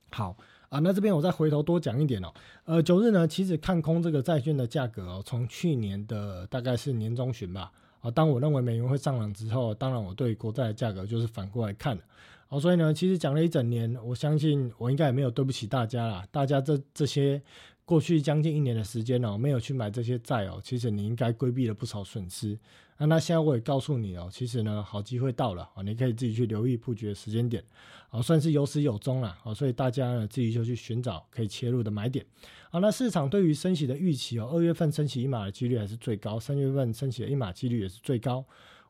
[0.10, 0.38] 好。
[0.70, 2.34] 啊，那这边我再回头多讲一点哦。
[2.66, 7.72] 呃，九日呢，其实看空这个债券的价格哦，从去年的大概是年中旬吧。
[8.02, 12.02] 啊，当我认为美元会上涨之后，当然我对国债的价格就是反过来看了。
[12.50, 16.26] 哦，所以呢，其实讲了一整年，我相信我应该也没有对不起大家啦。
[16.32, 17.42] 大家这这些。
[17.86, 22.58] 过去将近一年的时间哦，没有去买这些债哦，其实你应该规避了不少损失。
[22.98, 27.64] 那那现在我也告诉你哦，其实呢，好机会到了啊，你可以自己去留意布局的时间点，
[28.10, 32.26] 啊，算是有始有终啦啊，所以大家呢自己就去寻找可以切入的买点。
[32.72, 38.44] 好，那市场对于升息的预期哦，二月份升息一码的几率还是最高，三月份升息的一码几率也是最高，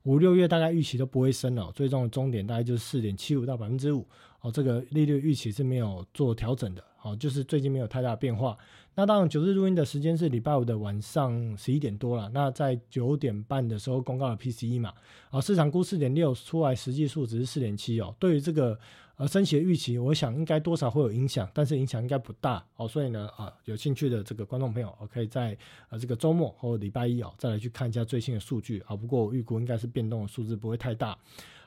[0.03, 4.07] 五六月大概预期都不会升了，最终的终点大概就是四点七五到百分之五，
[4.39, 8.55] 哦，这个利率预期是没有做调整的，哦，就是最近没有太大变化。
[8.97, 12.29] 那当然，九日录音的时间是礼拜五的晚上十一点多了。
[12.33, 14.93] 那在九点半的时候公告了 PCE 嘛，
[15.29, 18.15] 啊，市场估四点六，出来实际数值是四点七哦。
[18.17, 18.79] 对于这个
[19.17, 22.87] 呃升息的预期，我想应该多少会有影响，但是影响应该不大哦。
[22.87, 25.57] 所以呢，啊，有兴趣的这个观众朋友，可以在
[25.89, 28.95] 呃这个周末或礼拜一哦，再来去看一下最新的数据啊。
[28.95, 31.17] 不过我预估应该是变动的数字不会太大。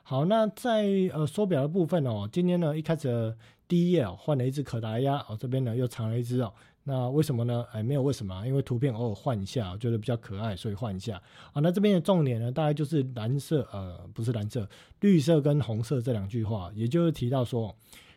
[0.02, 3.36] 好，那在呃缩表的部分哦，今天呢一开始
[3.68, 6.50] 第一页哦换了一只可达鸭哦，这边呢又藏了一只哦。
[6.88, 7.66] 那为什么呢？
[7.70, 11.20] 哎，没有为什么，因为图片偶尔换一下，我觉得比较可爱，所以换一下。
[11.52, 14.66] 啊，那这边的重点呢，大概就是蓝色，呃，不是蓝色，
[15.00, 17.76] 绿色跟红色这两句话，也就是提到说，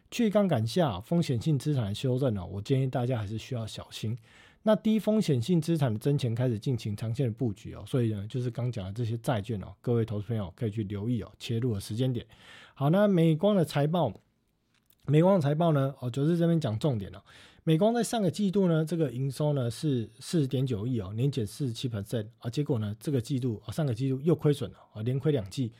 [0.09, 4.17] 去杠杆下风险性资产的修正呢，我建议大家还是需要小心。
[4.63, 12.25] 那低风险性资产的增钱开始进行长线的布局哦，所以呢，就是刚讲的这些债券哦，各位投资朋友可以去留意哦，切入的时间点。
[12.73, 14.13] 好，那美光的财报，
[15.07, 17.21] 美光的财报呢，哦，就是这边讲重点了。
[17.63, 25.71] 美光在上个季度呢，这个营收呢是四十点九亿哦，年减四十七百分点啊，结果呢这个季度啊上个季度又亏损了啊，连亏两季。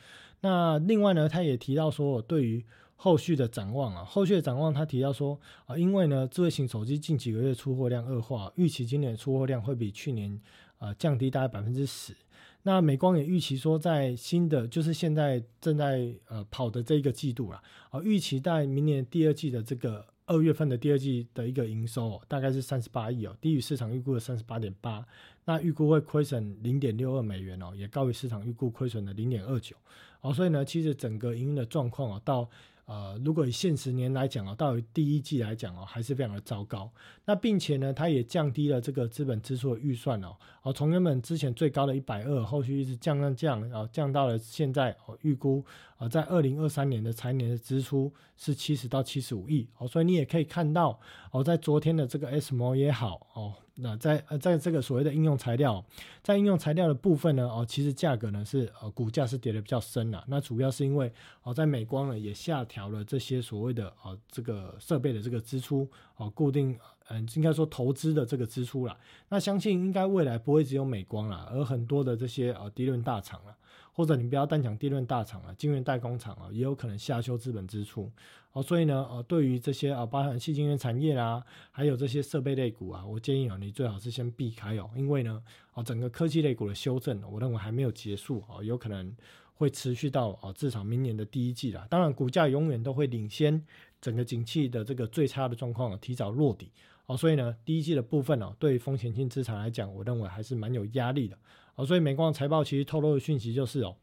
[0.42, 2.64] 那另外呢，他也提到说，对于
[2.94, 10.40] 后续的展望啊，后续的展望他提到说啊，因为呢智慧型手机近几个月出货量恶化，预期今年出货量会比去年
[10.78, 12.14] 啊降低大概百分之十。
[12.62, 17.60] 那美光也预期说，在新的就是现在正在呃跑的这一个季度了
[17.90, 20.06] 啊，预期在明年第二季的这个。
[20.26, 25.04] 二月份的第二季的一个营收大概是三十八亿哦，低于市场预估的三十八点八，
[25.44, 29.76] 那预估会亏损零点六二美元哦，也高于市场预估亏损的零点二九
[30.20, 32.48] 哦，所以呢，其实整个营运的状况哦，到。
[32.92, 36.90] 呃，如果以现十年来讲哦，到第一季来讲哦，还是非常的糟糕。
[37.24, 45.64] 那并且呢，它也降低了这个资本支出的预算哦，哦，从原本之前最高的一百二，后续一直降降降，然后降到了现在哦，预估
[45.96, 53.54] 啊，在二零二三年的财年的支出是七十到七十五亿哦，所以你也可以看到哦，在昨天的这个 S 模也好哦。
[53.76, 55.82] 那在呃，在这个所谓的应用材料，
[56.22, 60.22] 在应用材料的部分呢，哦，其实价格呢是呃股价是跌的比较深了。
[60.28, 61.10] 那主要是因为
[61.42, 68.96] 哦，在美光呢也下调了这些所谓的啊这个设备的这个支出哦，固定嗯应该说投资的这个支出啦。
[69.30, 73.56] 那相信应该未来不会只有美光了，而很多的这些呃低润大厂了。
[73.92, 78.10] 或者你不要单讲低润大厂啊，晶圆代工厂啊，也有可能下修资本支出
[78.52, 78.62] 哦。
[78.62, 85.42] 所以呢，呃，对于这些啊，包含细晶圆产业啦，还有这些设备类股啊，我建议啊，你最好是先避开哦，因为呢，
[85.74, 89.14] 啊，整个科技类股的修正，我认为还没有结束哦，有可能。
[89.54, 91.86] 会持续到啊至少明年的第一季啦。
[91.88, 93.64] 当然，股价永远都会领先
[94.00, 96.72] 整个景气的这个最差的状况提早落底
[97.06, 97.16] 哦。
[97.16, 101.38] 所以呢，第一季的部分哦，对风险性资产来讲，我认为还是蛮有压力的
[101.74, 101.86] 哦。
[101.86, 103.96] 所以美光财报其实透露的讯息就是哦，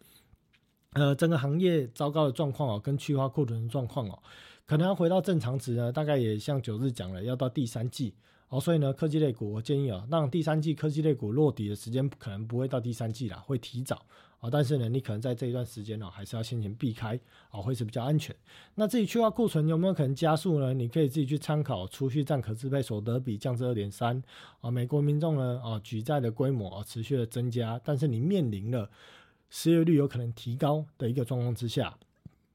[0.94, 4.20] 呃，整个行业糟糕的状况哦，跟去化库存的状况哦，
[4.66, 8.14] 可能要回到正常值呢，大概也像九日讲了，要到第三季。
[8.50, 14.04] 哦，所以呢，科技类股我建议啊，让第三季科技类股落底的时间可能不会到第三季啦，会提早
[14.40, 14.50] 啊。
[14.50, 17.20] 但是呢，你可能在这一段时间呢，还是要先行避开
[17.52, 18.36] 啊，会是比较安全。
[18.74, 20.74] 那自己去化库存有没有可能加速呢？
[20.74, 24.20] 你可以自己去参考储蓄占可支配所得比降至二点三
[24.62, 24.72] 啊。
[24.72, 28.90] 美国民众呢啊举债的规模啊持续的增加，但是你面临了
[29.52, 31.96] 失业率有可能提高的一个状况之下。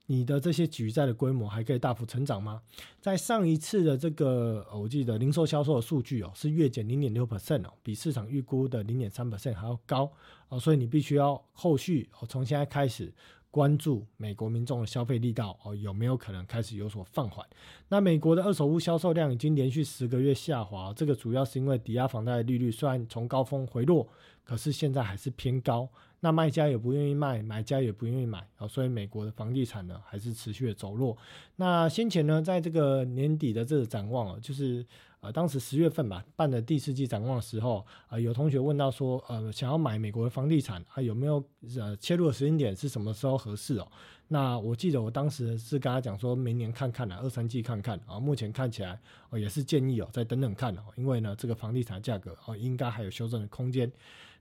[0.06, 2.60] 你的这些举债的规模还可以大幅成长吗？
[3.00, 10.12] 在上一次的这个，我记得零售销售的数据哦，是月减零点六 percent 哦，比市场预估的零点三 percent 还要高
[10.48, 13.10] 哦，所以你必须要后续哦，从现在开始
[13.50, 17.46] 关注美国民众的消费力道哦，有没有可能开始有所放缓？
[17.88, 24.06] 那美国的二手屋销售量已经连续十个月下滑，这个主要是因为抵押房贷利率虽然从高峰回落，
[24.44, 25.88] 可是现在还是偏高。
[26.24, 31.14] 那卖家也不愿意卖，买家也不愿意买啊，所以美国的房地产呢还是持续的走弱。
[31.56, 34.82] 那先前呢，在这个年底的这个展望啊，就是
[35.20, 41.44] 呃当时十月份吧办的第四季展望的时候啊，有同学问到说，呃想要买美国的房地产啊，有没有
[41.78, 43.86] 呃切入的时间点是什么时候合适哦？
[44.28, 48.98] 那我记得我当时是跟他讲说，明年看看啊，二三季看看啊，目前看起来
[49.28, 53.92] 哦也是建议哦再等等看哦，因为呢这个房地产价格哦应该还有修正的空间。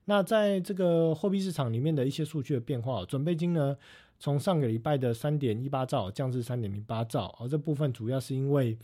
[0.06, 3.78] 那在这个货币市场里面的一些数据的变化，准备金呢，
[4.20, 8.78] 从上个礼拜的三点一八兆降至三点零八兆，而这部分主要是因为，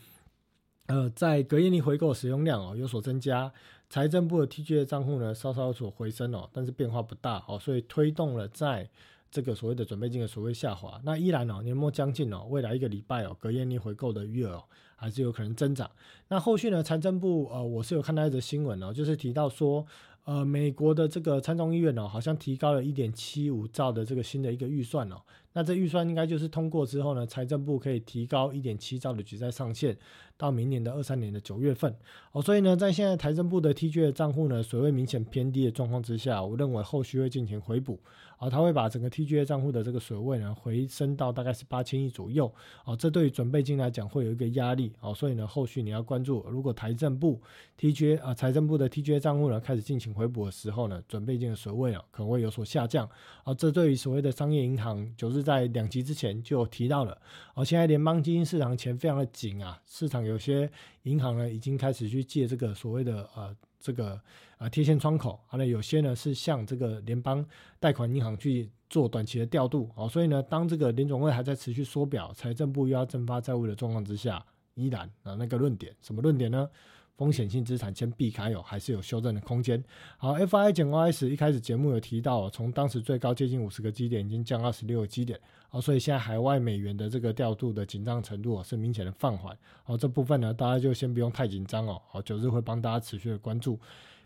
[0.88, 3.52] 呃，在隔夜逆回购使用量哦有所增加，
[3.90, 8.90] 财政部的 TGA 账户呢稍稍有所回升哦，但是变化不大哦，所以推动了在
[9.30, 11.02] 这个所谓的准备金的所谓下滑。
[11.04, 14.64] 那依然哦年末将近哦，未来一个礼拜哦隔夜逆回购的余额
[14.96, 15.92] 还是有可能增长。
[16.30, 19.86] 那后续呢，财政部呃我是有看到一则新闻哦，就是提到说。
[20.30, 25.20] 呃，美国的这个参众议院呢，好像提高了一点七五兆的这个新的一个预算呢。
[25.54, 29.98] 那这预算应该就是通过之后呢，财政部可以提高一点七兆的举债上限，
[30.38, 31.94] 到明年的二三年的九月份
[32.32, 32.42] 哦。
[32.42, 38.00] 所以呢，在现在财政部的 TG 的账户呢，水位明显偏低的状况之下，我认为后续会进行回补。
[38.38, 42.50] 啊，他会把整个 TGA 账户的这个水位呢回升到大概是八千亿左右，
[42.86, 47.42] 哦，这对于准备金来讲会有一个压力，哦，所以呢，后续你要关注，如果财政部
[47.78, 53.06] TGA 啊，财政部的 TGA 账户呢开始进行回补的时候呢，准备金的水位啊可能会有所下降，
[53.44, 57.20] 啊，这对于所谓的商业银行，就是在两集之前就有提到了，
[57.56, 60.70] 哦，现在联邦基金市场钱非常的紧啊，市场有些
[61.04, 63.56] 银行呢已经开始去借这个所谓的呃。
[63.82, 64.20] 这个
[64.58, 67.46] 啊贴现窗口，啊，那有些呢是向这个联邦
[67.80, 76.70] 贷款银行去做短期的调度，哦，所以呢，当这个联总会还在持续缩表，财政部又要增发债务的状况之下，依然啊那个论点，什么论点呢？
[77.20, 79.84] 风险性资产先避开哦，还是有修正的空间。
[80.16, 85.38] 好，F I 减 O S 一开始节目有提到，从当时最高接近五十个基点，已经降二十六个基点，
[85.72, 89.54] 哦，所以现在海外美元的这个调度的紧张程度是明显的放缓。
[89.84, 92.02] 好，这部分呢，大家就先不用太紧张哦。
[92.08, 93.78] 好，九日会帮大家持续的关注。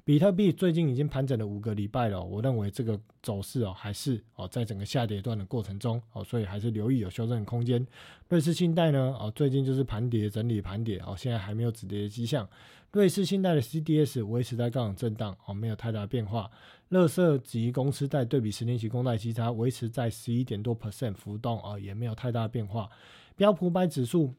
[0.06, 7.88] 比特币最近已经盘整了五个礼拜了，我认为这个走势哦，还是哦，在整个下跌段的过程中哦，所以还是留意有修正空间。
[8.28, 12.46] 瑞士信贷呢，哦，最近就是盘跌整理盘跌哦，现在还没有止跌的迹象。
[12.94, 16.50] 瑞士信贷的 CDS 维持在高档震荡哦，没有太大变化。
[16.90, 22.88] 乐色级公司贷对比十年期公债息差维持在十一点多 percent 浮动哦，也没有太大变化。
[23.36, 24.34] 标普百指数。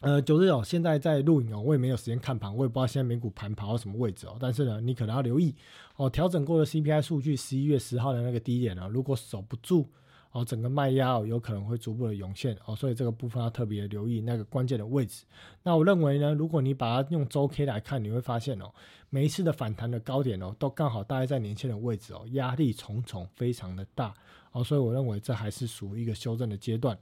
[0.00, 4.36] 呃，九日哦，现在在录影哦，我也没有时间看盘，我也不知道现在美股盘跑到什么位置哦。
[4.38, 5.54] 但是呢，你可能要留意
[5.94, 9.88] 哦，调整过的 CPI 数据，十一月十号的那个低点呢，如果守不住
[10.32, 15.24] 哦，整个卖压，有可能会逐步的涌现哦，所以这个部分要特别留意那个关键的位置。
[15.62, 18.72] 那我认为呢，如果你把它用周 K 来看，你会发现哦，
[19.10, 24.14] 每一次的反弹的高点哦，都刚好大概在年线的位置哦，压力重重，非常的大
[24.52, 26.98] 哦，所以我认为这还是属于一个修正的阶段。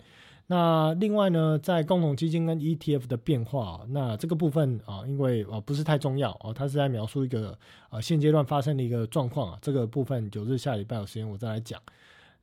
[0.49, 7.57] 那另外呢，在共同基金跟 ETF 的变化，那这个部分啊，因为啊不是太重要哦，它是在描述一个
[7.91, 11.81] 呃现阶段发生的一个状况啊，这个部分九日下礼拜有时间我再来讲。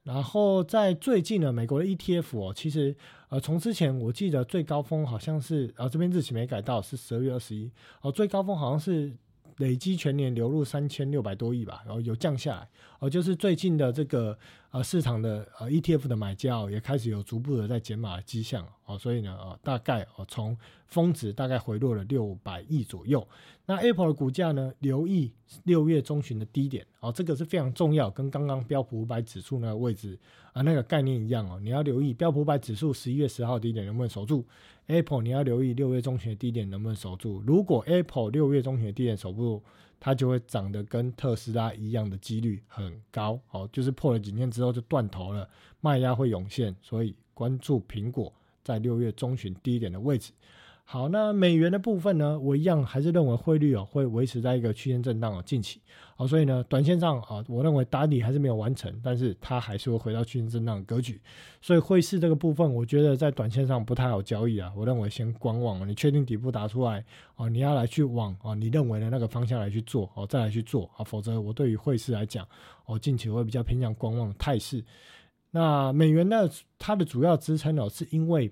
[0.08, 2.96] 然后在最近呢，美国的 ETF 哦，其实
[3.28, 9.14] 呃从之前我记得最高峰好像是啊这边日期没改到是十二月二十一哦，最高峰好像是。
[9.58, 14.38] 累积全年流入三千六百多亿吧，然后有降下来，哦，就是最近的这个
[14.72, 20.56] 呃市场的呃 ETF 的买家哦，也开始有逐步的在减码的迹象哦，所以呢，呃，大概哦从
[20.86, 23.28] 峰值大概回落了六百亿左右。
[23.66, 25.34] 那 Apple 的股价呢，留意
[25.64, 30.18] 六月中旬的低点哦，这个是非常重要，跟刚刚标普五百指数那个位置
[30.54, 31.60] 啊那个概念一样哦。
[31.62, 34.46] 你要留意标普五百指数十一月十号低点能不能守住
[34.88, 37.42] ，Apple 你要留意六月中旬的低点能不能守住。
[37.46, 39.64] 如果 Apple 六月中旬的低点守不住，
[40.00, 45.50] 它就会涨得跟特斯拉一样的几率很高哦，就是破了几天之后就断头了，
[45.82, 48.32] 卖压会涌现，所以关注苹果
[48.64, 50.32] 在六月中旬低点的位置。
[50.90, 52.40] 好，那美元的部分呢？
[52.40, 55.82] 我一样还是认为汇率哦会维持在一个区间震荡哦，近期
[56.16, 61.20] 好，所以呢，短线上啊，我认为打底还是没有完成，但是它还是会回到区间震荡格局。
[61.62, 64.72] 所以汇市这个部分，我觉得在短线上不太好交易啊。
[64.78, 67.04] 我认为先观望，你确定底部打出来
[67.36, 72.48] 哦，你要来去往哦你认为的那个方向来去做哦，再来去做啊，否则我对于汇市来讲
[72.86, 74.82] 哦，近期会比较偏向观望态势。
[75.52, 78.50] 那美元呢，它的主要支撑哦，是因为。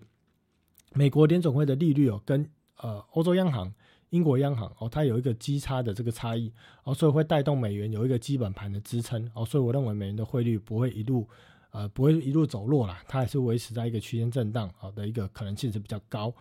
[0.96, 3.72] 美国联总会的利率哦，跟呃欧洲央行、
[4.12, 6.50] 英国央行哦，它有一个基差的这个差异
[6.86, 11.28] 哦，所以会带动美元有一个基本盘的支撑哦，所以我认为美元的汇率不会一路
[11.72, 16.34] 呃不会一路走弱啦，它还是维持在一个区间震荡好的一个可能性是比较高。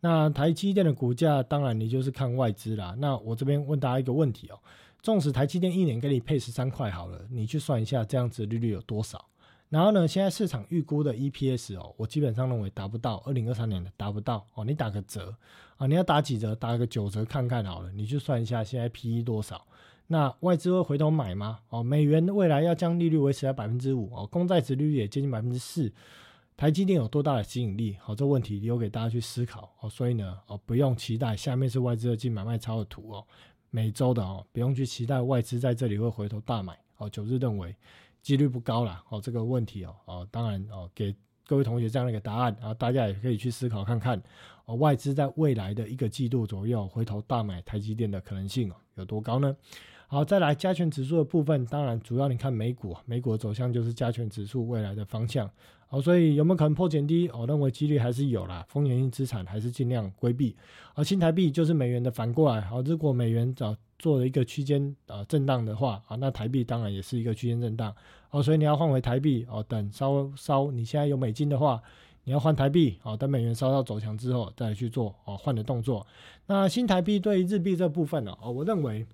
[0.00, 2.94] 那台积电的股价，当然你就是看外资啦。
[2.98, 4.58] 那我这边问大家一个问题哦，
[5.02, 9.22] 纵使台积电一年给你配十三块好了，你去算一下这样子利率有多少？
[9.70, 10.08] 然后呢？
[10.08, 14.64] 现在市场预估的 EPS 哦，我基本上认为达不到二零二三年的达不到哦。
[14.64, 15.34] 你打个折
[15.76, 16.54] 啊，你要打几折？
[16.54, 17.92] 打个九折看看好了。
[17.92, 19.66] 你就算一下现在 PE 多少？
[20.06, 21.58] 那外资会回头买吗？
[21.68, 25.92] 哦，美元未来要将利率维持在百分之五哦，公债值率也接近百分之四。
[26.56, 27.94] 台积电有多大的吸引力？
[28.00, 29.90] 好，这问题留给大家去思考哦。
[29.90, 33.22] 所以呢，哦，不用期待下面是外资的净买卖超的图哦，
[33.68, 37.10] 每周的哦，不用去期待外资在这里会回头大买哦。
[37.10, 37.76] 九日认为。
[38.22, 41.14] 几率不高啦，哦，这个问题哦，哦，当然哦，给
[41.46, 44.22] 各位同学这样的一个答案，然后大家也可以去思考看看，
[44.66, 49.56] 哦，外资在未来的一个季度左右回头大买台积电的可能性哦有多高呢？
[50.10, 55.50] 好，再来加权指数的部分，当然主要你看美股，美股的走向就是加权指数未来的方向。
[55.86, 57.30] 好，所以有没有可能破减低？
[57.30, 60.56] 我认为几率还是有啦，风险性资产还是尽量规避。
[60.94, 62.60] 而新台币就是美元的反过来。
[62.62, 67.94] 好，如果美元早做了一个区间啊震荡的话，啊，那台币当然也是一个区间震荡。
[68.30, 71.82] 哦，所以你要换回台币哦，等稍稍你现在有美金的话，
[72.24, 76.06] 你要换台币哦，等美元稍稍走强之后再去做哦换的动作。
[76.46, 78.36] 那新台币对日币这部分呢？
[78.40, 79.06] 哦，我认为。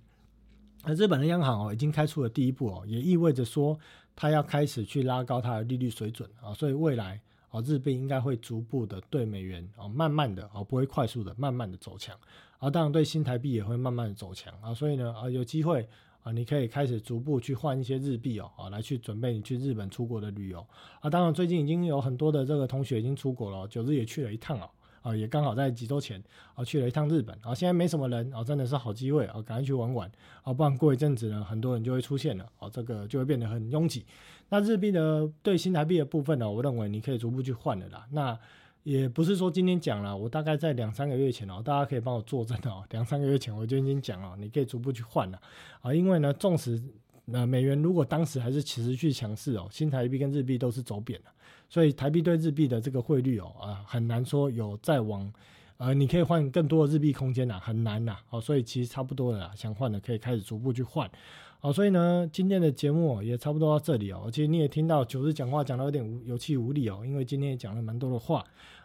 [0.87, 3.79] 那日本的央行哦，已经开出了第一步哦，也意味着说，
[4.15, 7.19] 它要开始去拉高它的利率水准啊，所以未来
[7.49, 12.15] 哦，日币应该会逐步的对美元哦，慢慢的哦，不会快速的，慢慢的走强，
[12.59, 15.89] 啊，当然对新台币也会慢慢走强啊，所以呢啊，有机会
[16.23, 20.67] 啊，你可以开始逐步去换一些日币哦，啊，来去准备你去日本出国的旅游
[21.01, 24.69] 啊，当然最近已经有很多的这个同学已经出国了，九日也去了一趟哦。
[25.03, 26.19] 啊，也刚好在几周前
[26.55, 30.11] 啊去了一趟日本，啊现在没什么人，啊真的是好机会，啊赶快去玩玩，
[30.43, 34.07] 啊不然过一阵子呢，很多人就会出现了，啊这个就会变得很拥挤。
[34.49, 38.07] 那日币的对新台币的部分呢，我认为你可以逐步去换的啦。
[38.13, 38.39] 那
[38.85, 45.41] 也不是说今天讲了，我大概在两三个月前哦，大家可以帮我作证哦，两三个月前我就已经讲了，你可以逐步去换了，
[45.81, 46.81] 啊因为呢，纵使
[47.25, 51.31] 那美元如果当时还是持续强势哦，新台币跟日币都是走贬的。
[51.71, 55.33] 所以台币对日币的这个汇率哦啊很难说有再往，
[55.79, 61.11] 呃你可以换更多的日币空间呐，很难呐，哦所以其实差不多了，想换的可以开始逐步去换，
[61.59, 68.45] 好所以呢今天的节目也差不多到这里哦，其实你也听到九日讲话讲到有点有气无力哦，因为今天也讲了蛮多的话，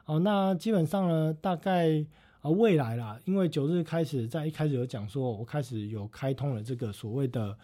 [0.09, 2.03] 哦那基本上呢大概
[2.41, 7.55] 啊未来啦，因为九日开始在一开始有讲说，我开始有开通了这个所谓的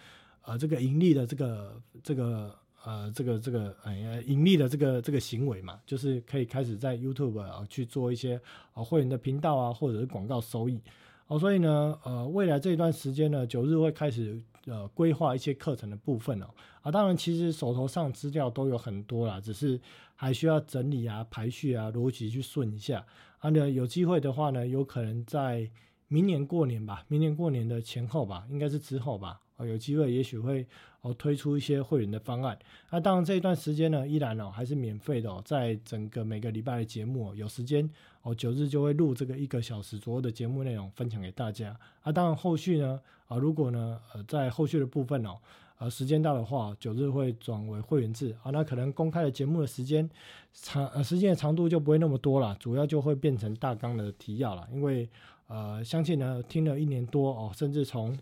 [0.44, 2.56] 呃这个盈利的这个这个。
[2.88, 8.40] 呃，这个这个呃盈利的这个这个行为嘛，就是可以开始在 YouTube 啊去做一些
[8.76, 10.80] 啊会员的频道啊，或者是广告收益。
[11.28, 16.46] 哦，所以呢，呃，未来这一段时间呢，九日会开始呃规划一些课程的部分哦。
[16.82, 19.80] 啊，当然，其实手头上资料都有很多啦，只是
[20.14, 23.04] 还需要整理啊、排序啊、逻辑去顺一下。
[23.40, 25.68] 啊，呢，有机会的话呢，有可能在
[26.08, 29.42] 明年过年吧，明年过年的前后吧，应该是之后吧。
[29.58, 30.68] 哦，有机会也许会
[31.02, 32.60] 哦推出一些会员的方案。
[32.92, 37.90] 那当然这一段时间呢，依然哦还是免费的哦，在整个每个礼拜的节目有时间
[38.26, 41.78] 哦九日就会录这个一个小时左右的节目内容分享给大家。
[42.02, 45.38] 啊，当然后续呢啊如果呢呃在后续的部分哦
[45.78, 50.10] 呃时间到的话，九日会转为会员制啊，那可能公开的节目的时间
[50.54, 54.68] 长呃时间的长度就不会那么多了，主要就会变成大纲的提要了。
[54.74, 55.08] 因为
[55.48, 58.18] 呃相信呢听了一年多哦，甚至从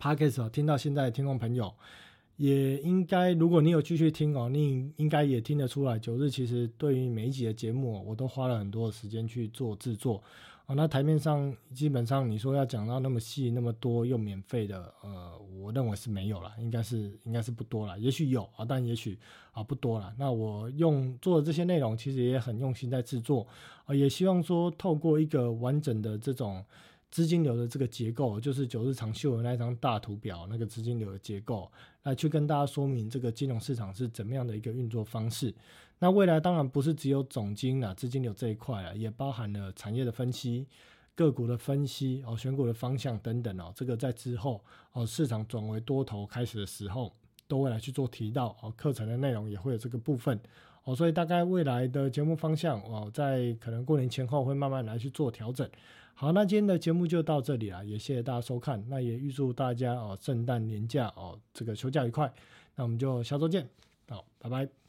[0.00, 1.74] Podcast 听到现在的听众朋友，
[2.40, 10.22] 也应该，如果你有继续听哦，你应该也听得出来，九日其实对于每一集的节目，我都花了很多的时间去做制作
[10.64, 19.18] 哦，那台面上基本上你说要讲到那么细、那么多又免费的，呃，我认为是没有了，应该是应该是不多了，也许有啊，但也许
[19.52, 20.10] 啊不多了。
[20.18, 23.46] 那我用做的这些内容，其实也很用心在制作，
[23.84, 26.64] 啊，也希望说透过一个完整的这种
[27.10, 31.70] 资金流的这个结构，就是九日长秀的那张大图表那个资金流的结构，
[32.04, 35.52] 来去跟大家说明这个金融市场是怎么样的一个运作方式。
[35.98, 40.66] 那未来当然不是只有总金啊、资金流这一块啊，也包含了产业的分析、
[41.14, 43.72] 个股的分析哦、选股的方向等等哦。
[43.74, 47.12] 这个在之后哦，市场转为多头开始的时候，
[47.48, 48.72] 都会来去做提到哦。
[48.76, 50.40] 课程的内容也会有这个部分
[50.84, 55.68] 哦，所以大概未来的节目方向哦，在可能过年前后会慢慢来去做调整。
[56.14, 58.84] 好，那今天的节目就到这里了，也谢谢大家收看。
[58.88, 62.30] 那也预祝大家哦，圣诞年假哦，这个休假愉快。
[62.76, 63.66] 那我们就下周见，
[64.08, 64.79] 好，拜拜。